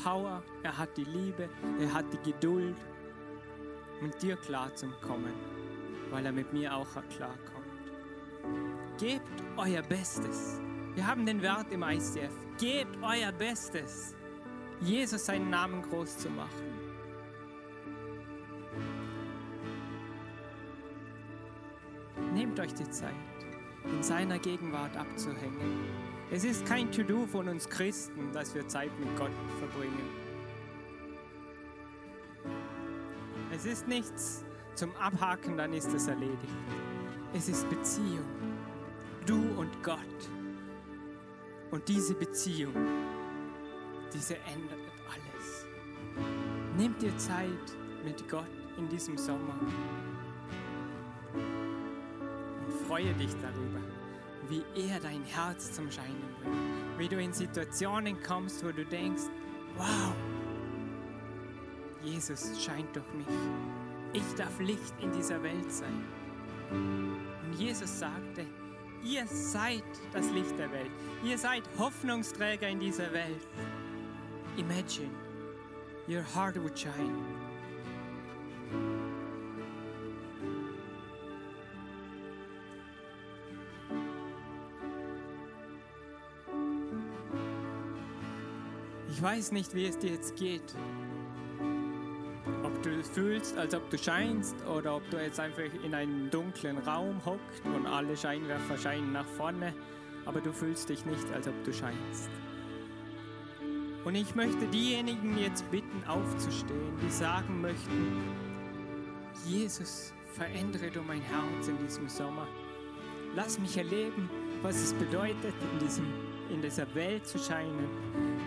Power, 0.00 0.42
er 0.62 0.78
hat 0.78 0.96
die 0.96 1.04
Liebe, 1.04 1.48
er 1.80 1.92
hat 1.92 2.06
die 2.12 2.30
Geduld, 2.30 2.76
mit 4.00 4.20
dir 4.22 4.36
klar 4.36 4.74
zu 4.74 4.88
kommen, 5.06 5.32
weil 6.10 6.26
er 6.26 6.32
mit 6.32 6.52
mir 6.52 6.74
auch 6.74 6.88
klarkommt. 7.16 7.62
Gebt 8.98 9.42
euer 9.56 9.82
Bestes. 9.82 10.60
Wir 10.94 11.06
haben 11.06 11.24
den 11.24 11.40
Wert 11.40 11.72
im 11.72 11.82
ICF. 11.82 12.32
Gebt 12.58 12.98
euer 13.02 13.32
Bestes, 13.32 14.14
Jesus 14.80 15.26
seinen 15.26 15.50
Namen 15.50 15.82
groß 15.82 16.18
zu 16.18 16.30
machen. 16.30 16.72
Nehmt 22.34 22.58
euch 22.60 22.74
die 22.74 22.88
Zeit, 22.90 23.14
in 23.84 24.02
seiner 24.02 24.38
Gegenwart 24.38 24.96
abzuhängen. 24.96 25.80
Es 26.30 26.44
ist 26.44 26.64
kein 26.66 26.90
To-Do 26.90 27.26
von 27.26 27.48
uns 27.48 27.68
Christen, 27.68 28.32
dass 28.32 28.54
wir 28.54 28.66
Zeit 28.66 28.90
mit 28.98 29.14
Gott 29.16 29.32
verbringen. 29.58 30.08
Es 33.54 33.66
ist 33.66 33.86
nichts 33.86 34.44
zum 34.74 34.94
Abhaken, 34.96 35.56
dann 35.56 35.72
ist 35.72 35.92
es 35.92 36.08
erledigt. 36.08 36.38
Es 37.34 37.48
ist 37.48 37.68
Beziehung. 37.68 38.26
Du 39.26 39.36
und 39.58 39.82
Gott. 39.82 39.98
Und 41.70 41.86
diese 41.88 42.14
Beziehung, 42.14 42.74
diese 44.12 44.36
ändert 44.36 44.80
alles. 45.06 45.66
Nimm 46.76 46.96
dir 46.98 47.16
Zeit 47.18 47.76
mit 48.04 48.28
Gott 48.28 48.50
in 48.76 48.88
diesem 48.88 49.16
Sommer 49.16 49.54
freue 52.92 53.14
dich 53.14 53.32
darüber, 53.40 53.80
wie 54.50 54.62
er 54.74 55.00
dein 55.00 55.24
Herz 55.24 55.72
zum 55.72 55.90
Scheinen 55.90 56.28
bringt. 56.42 56.98
Wie 56.98 57.08
du 57.08 57.18
in 57.18 57.32
Situationen 57.32 58.22
kommst, 58.22 58.62
wo 58.62 58.70
du 58.70 58.84
denkst, 58.84 59.22
wow, 59.78 60.12
Jesus 62.04 62.62
scheint 62.62 62.94
durch 62.94 63.10
mich. 63.14 63.26
Ich 64.12 64.34
darf 64.36 64.60
Licht 64.60 64.92
in 65.00 65.10
dieser 65.10 65.42
Welt 65.42 65.72
sein. 65.72 66.04
Und 66.70 67.58
Jesus 67.58 67.98
sagte, 67.98 68.44
ihr 69.02 69.26
seid 69.26 69.84
das 70.12 70.30
Licht 70.32 70.58
der 70.58 70.70
Welt. 70.70 70.90
Ihr 71.24 71.38
seid 71.38 71.62
Hoffnungsträger 71.78 72.68
in 72.68 72.78
dieser 72.78 73.10
Welt. 73.14 73.46
Imagine, 74.58 75.12
your 76.06 76.22
heart 76.34 76.62
would 76.62 76.78
shine. 76.78 77.16
Ich 89.22 89.28
weiß 89.28 89.52
nicht, 89.52 89.72
wie 89.72 89.86
es 89.86 89.96
dir 89.96 90.10
jetzt 90.10 90.34
geht. 90.34 90.74
Ob 92.64 92.82
du 92.82 93.04
fühlst, 93.04 93.56
als 93.56 93.72
ob 93.72 93.88
du 93.88 93.96
scheinst, 93.96 94.56
oder 94.66 94.96
ob 94.96 95.08
du 95.10 95.16
jetzt 95.16 95.38
einfach 95.38 95.62
in 95.84 95.94
einem 95.94 96.28
dunklen 96.28 96.76
Raum 96.78 97.24
hockst 97.24 97.64
und 97.64 97.86
alle 97.86 98.16
Scheinwerfer 98.16 98.76
scheinen 98.76 99.12
nach 99.12 99.28
vorne, 99.36 99.74
aber 100.26 100.40
du 100.40 100.52
fühlst 100.52 100.88
dich 100.88 101.06
nicht, 101.06 101.24
als 101.32 101.46
ob 101.46 101.54
du 101.62 101.72
scheinst. 101.72 102.30
Und 104.04 104.16
ich 104.16 104.34
möchte 104.34 104.66
diejenigen 104.66 105.38
jetzt 105.38 105.70
bitten, 105.70 106.02
aufzustehen, 106.08 106.98
die 107.00 107.10
sagen 107.12 107.60
möchten, 107.60 108.22
Jesus, 109.46 110.12
verändere 110.32 110.90
du 110.90 111.00
mein 111.00 111.20
Herz 111.20 111.68
in 111.68 111.78
diesem 111.78 112.08
Sommer. 112.08 112.48
Lass 113.36 113.56
mich 113.60 113.76
erleben, 113.76 114.28
was 114.62 114.74
es 114.82 114.92
bedeutet, 114.94 115.54
in, 115.72 115.78
diesem, 115.78 116.06
in 116.52 116.62
dieser 116.62 116.92
Welt 116.94 117.26
zu 117.26 117.38
scheinen. 117.38 117.88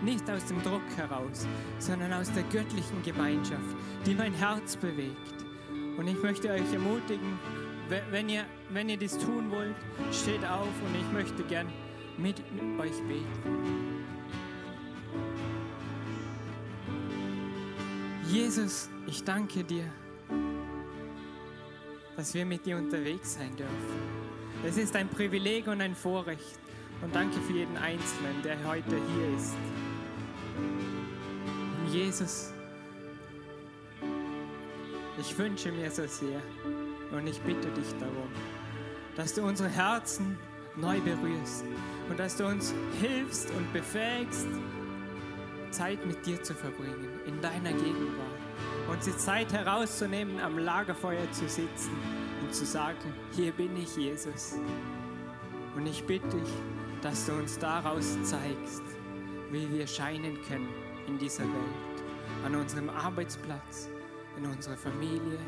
Nicht 0.04 0.28
aus 0.30 0.44
dem 0.46 0.62
Druck 0.62 0.82
heraus, 0.96 1.46
sondern 1.78 2.12
aus 2.12 2.32
der 2.32 2.44
göttlichen 2.44 3.02
Gemeinschaft, 3.02 3.76
die 4.06 4.14
mein 4.14 4.32
Herz 4.32 4.76
bewegt. 4.76 5.44
Und 5.98 6.06
ich 6.06 6.22
möchte 6.22 6.50
euch 6.50 6.72
ermutigen, 6.72 7.38
wenn 8.10 8.28
ihr, 8.28 8.44
wenn 8.70 8.88
ihr 8.88 8.98
das 8.98 9.16
tun 9.18 9.50
wollt, 9.50 9.76
steht 10.12 10.44
auf 10.44 10.68
und 10.84 10.94
ich 10.94 11.12
möchte 11.12 11.42
gern 11.44 11.66
mit 12.18 12.40
euch 12.78 13.02
beten. 13.08 13.76
Jesus, 18.28 18.90
ich 19.06 19.22
danke 19.22 19.62
dir, 19.62 19.84
dass 22.16 22.34
wir 22.34 22.44
mit 22.44 22.66
dir 22.66 22.76
unterwegs 22.76 23.34
sein 23.34 23.54
dürfen. 23.56 24.16
Es 24.64 24.76
ist 24.76 24.96
ein 24.96 25.08
Privileg 25.08 25.68
und 25.68 25.80
ein 25.80 25.94
Vorrecht. 25.94 26.65
Und 27.02 27.14
danke 27.14 27.40
für 27.40 27.52
jeden 27.52 27.76
Einzelnen, 27.76 28.42
der 28.42 28.56
heute 28.66 28.96
hier 28.96 29.36
ist. 29.36 29.54
Und 31.80 31.92
Jesus, 31.92 32.52
ich 35.18 35.38
wünsche 35.38 35.72
mir 35.72 35.90
so 35.90 36.06
sehr 36.06 36.40
und 37.12 37.26
ich 37.26 37.40
bitte 37.42 37.68
dich 37.70 37.90
darum, 37.98 38.28
dass 39.14 39.34
du 39.34 39.42
unsere 39.42 39.68
Herzen 39.68 40.38
neu 40.76 41.00
berührst 41.00 41.64
und 42.08 42.18
dass 42.18 42.36
du 42.36 42.46
uns 42.46 42.74
hilfst 43.00 43.50
und 43.50 43.72
befähigst, 43.72 44.48
Zeit 45.70 46.04
mit 46.06 46.24
dir 46.24 46.42
zu 46.42 46.54
verbringen, 46.54 47.08
in 47.26 47.40
deiner 47.40 47.72
Gegenwart. 47.72 48.40
Und 48.90 49.04
die 49.04 49.16
Zeit 49.16 49.52
herauszunehmen, 49.52 50.40
am 50.40 50.58
Lagerfeuer 50.58 51.30
zu 51.32 51.48
sitzen 51.48 51.90
und 52.42 52.54
zu 52.54 52.64
sagen, 52.64 53.12
hier 53.32 53.52
bin 53.52 53.76
ich, 53.76 53.96
Jesus. 53.96 54.56
Und 55.74 55.86
ich 55.86 56.04
bitte 56.04 56.28
dich, 56.28 56.48
dass 57.02 57.26
du 57.26 57.32
uns 57.32 57.58
daraus 57.58 58.16
zeigst, 58.22 58.82
wie 59.50 59.70
wir 59.70 59.86
scheinen 59.86 60.40
können 60.42 60.68
in 61.06 61.18
dieser 61.18 61.44
Welt, 61.44 62.04
an 62.44 62.54
unserem 62.56 62.90
Arbeitsplatz, 62.90 63.88
in 64.36 64.46
unserer 64.46 64.76
Familie, 64.76 65.38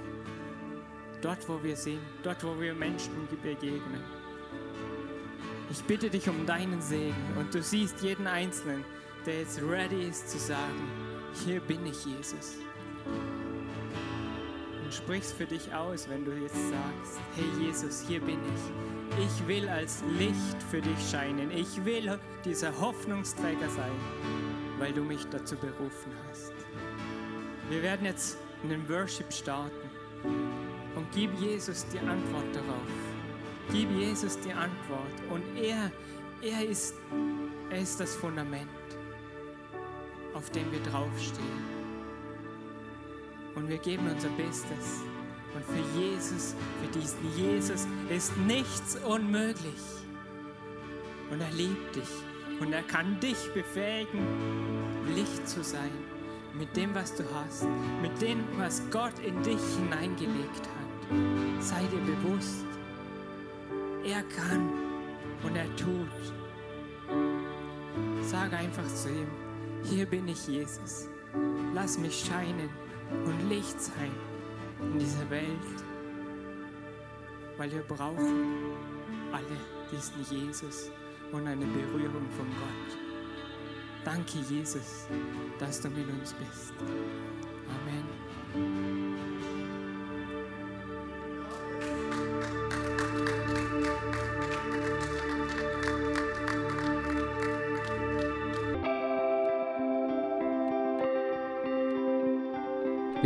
dort 1.20 1.48
wo 1.48 1.62
wir 1.62 1.76
sind, 1.76 2.00
dort 2.22 2.42
wo 2.44 2.58
wir 2.60 2.74
Menschen 2.74 3.12
begegnen. 3.42 4.02
Ich 5.70 5.82
bitte 5.82 6.08
dich 6.08 6.28
um 6.28 6.46
deinen 6.46 6.80
Segen 6.80 7.36
und 7.38 7.54
du 7.54 7.62
siehst 7.62 8.00
jeden 8.00 8.26
Einzelnen, 8.26 8.84
der 9.26 9.40
jetzt 9.40 9.60
ready 9.60 10.08
ist 10.08 10.30
zu 10.30 10.38
sagen, 10.38 10.88
hier 11.44 11.60
bin 11.60 11.84
ich 11.84 12.04
Jesus. 12.04 12.58
Und 14.88 14.94
sprichst 14.94 15.34
für 15.34 15.44
dich 15.44 15.74
aus, 15.74 16.08
wenn 16.08 16.24
du 16.24 16.32
jetzt 16.32 16.56
sagst, 16.70 17.20
hey 17.36 17.44
Jesus, 17.62 18.02
hier 18.08 18.22
bin 18.22 18.38
ich. 18.38 19.22
Ich 19.22 19.46
will 19.46 19.68
als 19.68 20.02
Licht 20.18 20.62
für 20.70 20.80
dich 20.80 21.10
scheinen. 21.10 21.50
Ich 21.50 21.84
will 21.84 22.18
dieser 22.42 22.72
Hoffnungsträger 22.80 23.68
sein, 23.68 23.92
weil 24.78 24.94
du 24.94 25.02
mich 25.02 25.26
dazu 25.26 25.56
berufen 25.56 26.10
hast. 26.26 26.54
Wir 27.68 27.82
werden 27.82 28.06
jetzt 28.06 28.38
einen 28.64 28.88
Worship 28.88 29.30
starten 29.30 29.90
und 30.96 31.06
gib 31.12 31.38
Jesus 31.38 31.84
die 31.88 31.98
Antwort 31.98 32.54
darauf. 32.54 32.88
Gib 33.70 33.90
Jesus 33.90 34.40
die 34.40 34.54
Antwort 34.54 35.12
und 35.28 35.42
er, 35.58 35.92
er 36.40 36.64
ist, 36.64 36.94
er 37.68 37.80
ist 37.80 38.00
das 38.00 38.16
Fundament, 38.16 38.70
auf 40.32 40.48
dem 40.48 40.72
wir 40.72 40.80
draufstehen. 40.80 41.77
Und 43.58 43.68
wir 43.68 43.78
geben 43.78 44.08
unser 44.08 44.28
Bestes. 44.30 45.02
Und 45.52 45.64
für 45.64 45.98
Jesus, 45.98 46.54
für 46.80 46.96
diesen 46.96 47.36
Jesus 47.36 47.88
ist 48.08 48.36
nichts 48.36 48.96
unmöglich. 49.04 49.82
Und 51.32 51.40
er 51.40 51.50
liebt 51.50 51.96
dich. 51.96 52.08
Und 52.60 52.72
er 52.72 52.84
kann 52.84 53.18
dich 53.18 53.52
befähigen, 53.54 54.20
Licht 55.16 55.48
zu 55.48 55.64
sein. 55.64 55.90
Mit 56.56 56.76
dem, 56.76 56.94
was 56.94 57.12
du 57.16 57.24
hast. 57.34 57.66
Mit 58.00 58.22
dem, 58.22 58.44
was 58.58 58.80
Gott 58.92 59.18
in 59.26 59.42
dich 59.42 59.60
hineingelegt 59.76 60.62
hat. 60.62 61.60
Sei 61.60 61.80
dir 61.80 62.14
bewusst. 62.14 62.64
Er 64.04 64.22
kann 64.22 64.70
und 65.42 65.56
er 65.56 65.74
tut. 65.74 66.32
Sag 68.22 68.52
einfach 68.52 68.86
zu 68.86 69.08
ihm, 69.08 69.26
hier 69.82 70.06
bin 70.06 70.28
ich 70.28 70.46
Jesus. 70.46 71.08
Lass 71.74 71.98
mich 71.98 72.24
scheinen 72.24 72.87
und 73.10 73.48
Licht 73.48 73.80
sein 73.80 74.10
in 74.80 74.98
dieser 74.98 75.28
Welt, 75.30 75.48
weil 77.56 77.70
wir 77.72 77.82
brauchen 77.82 78.72
alle 79.32 79.44
diesen 79.90 80.22
Jesus 80.38 80.90
und 81.32 81.46
eine 81.46 81.66
Berührung 81.66 82.28
von 82.30 82.46
Gott. 82.46 82.98
Danke, 84.04 84.38
Jesus, 84.48 85.06
dass 85.58 85.80
du 85.80 85.90
mit 85.90 86.08
uns 86.08 86.32
bist. 86.34 86.72
Amen. 87.68 89.27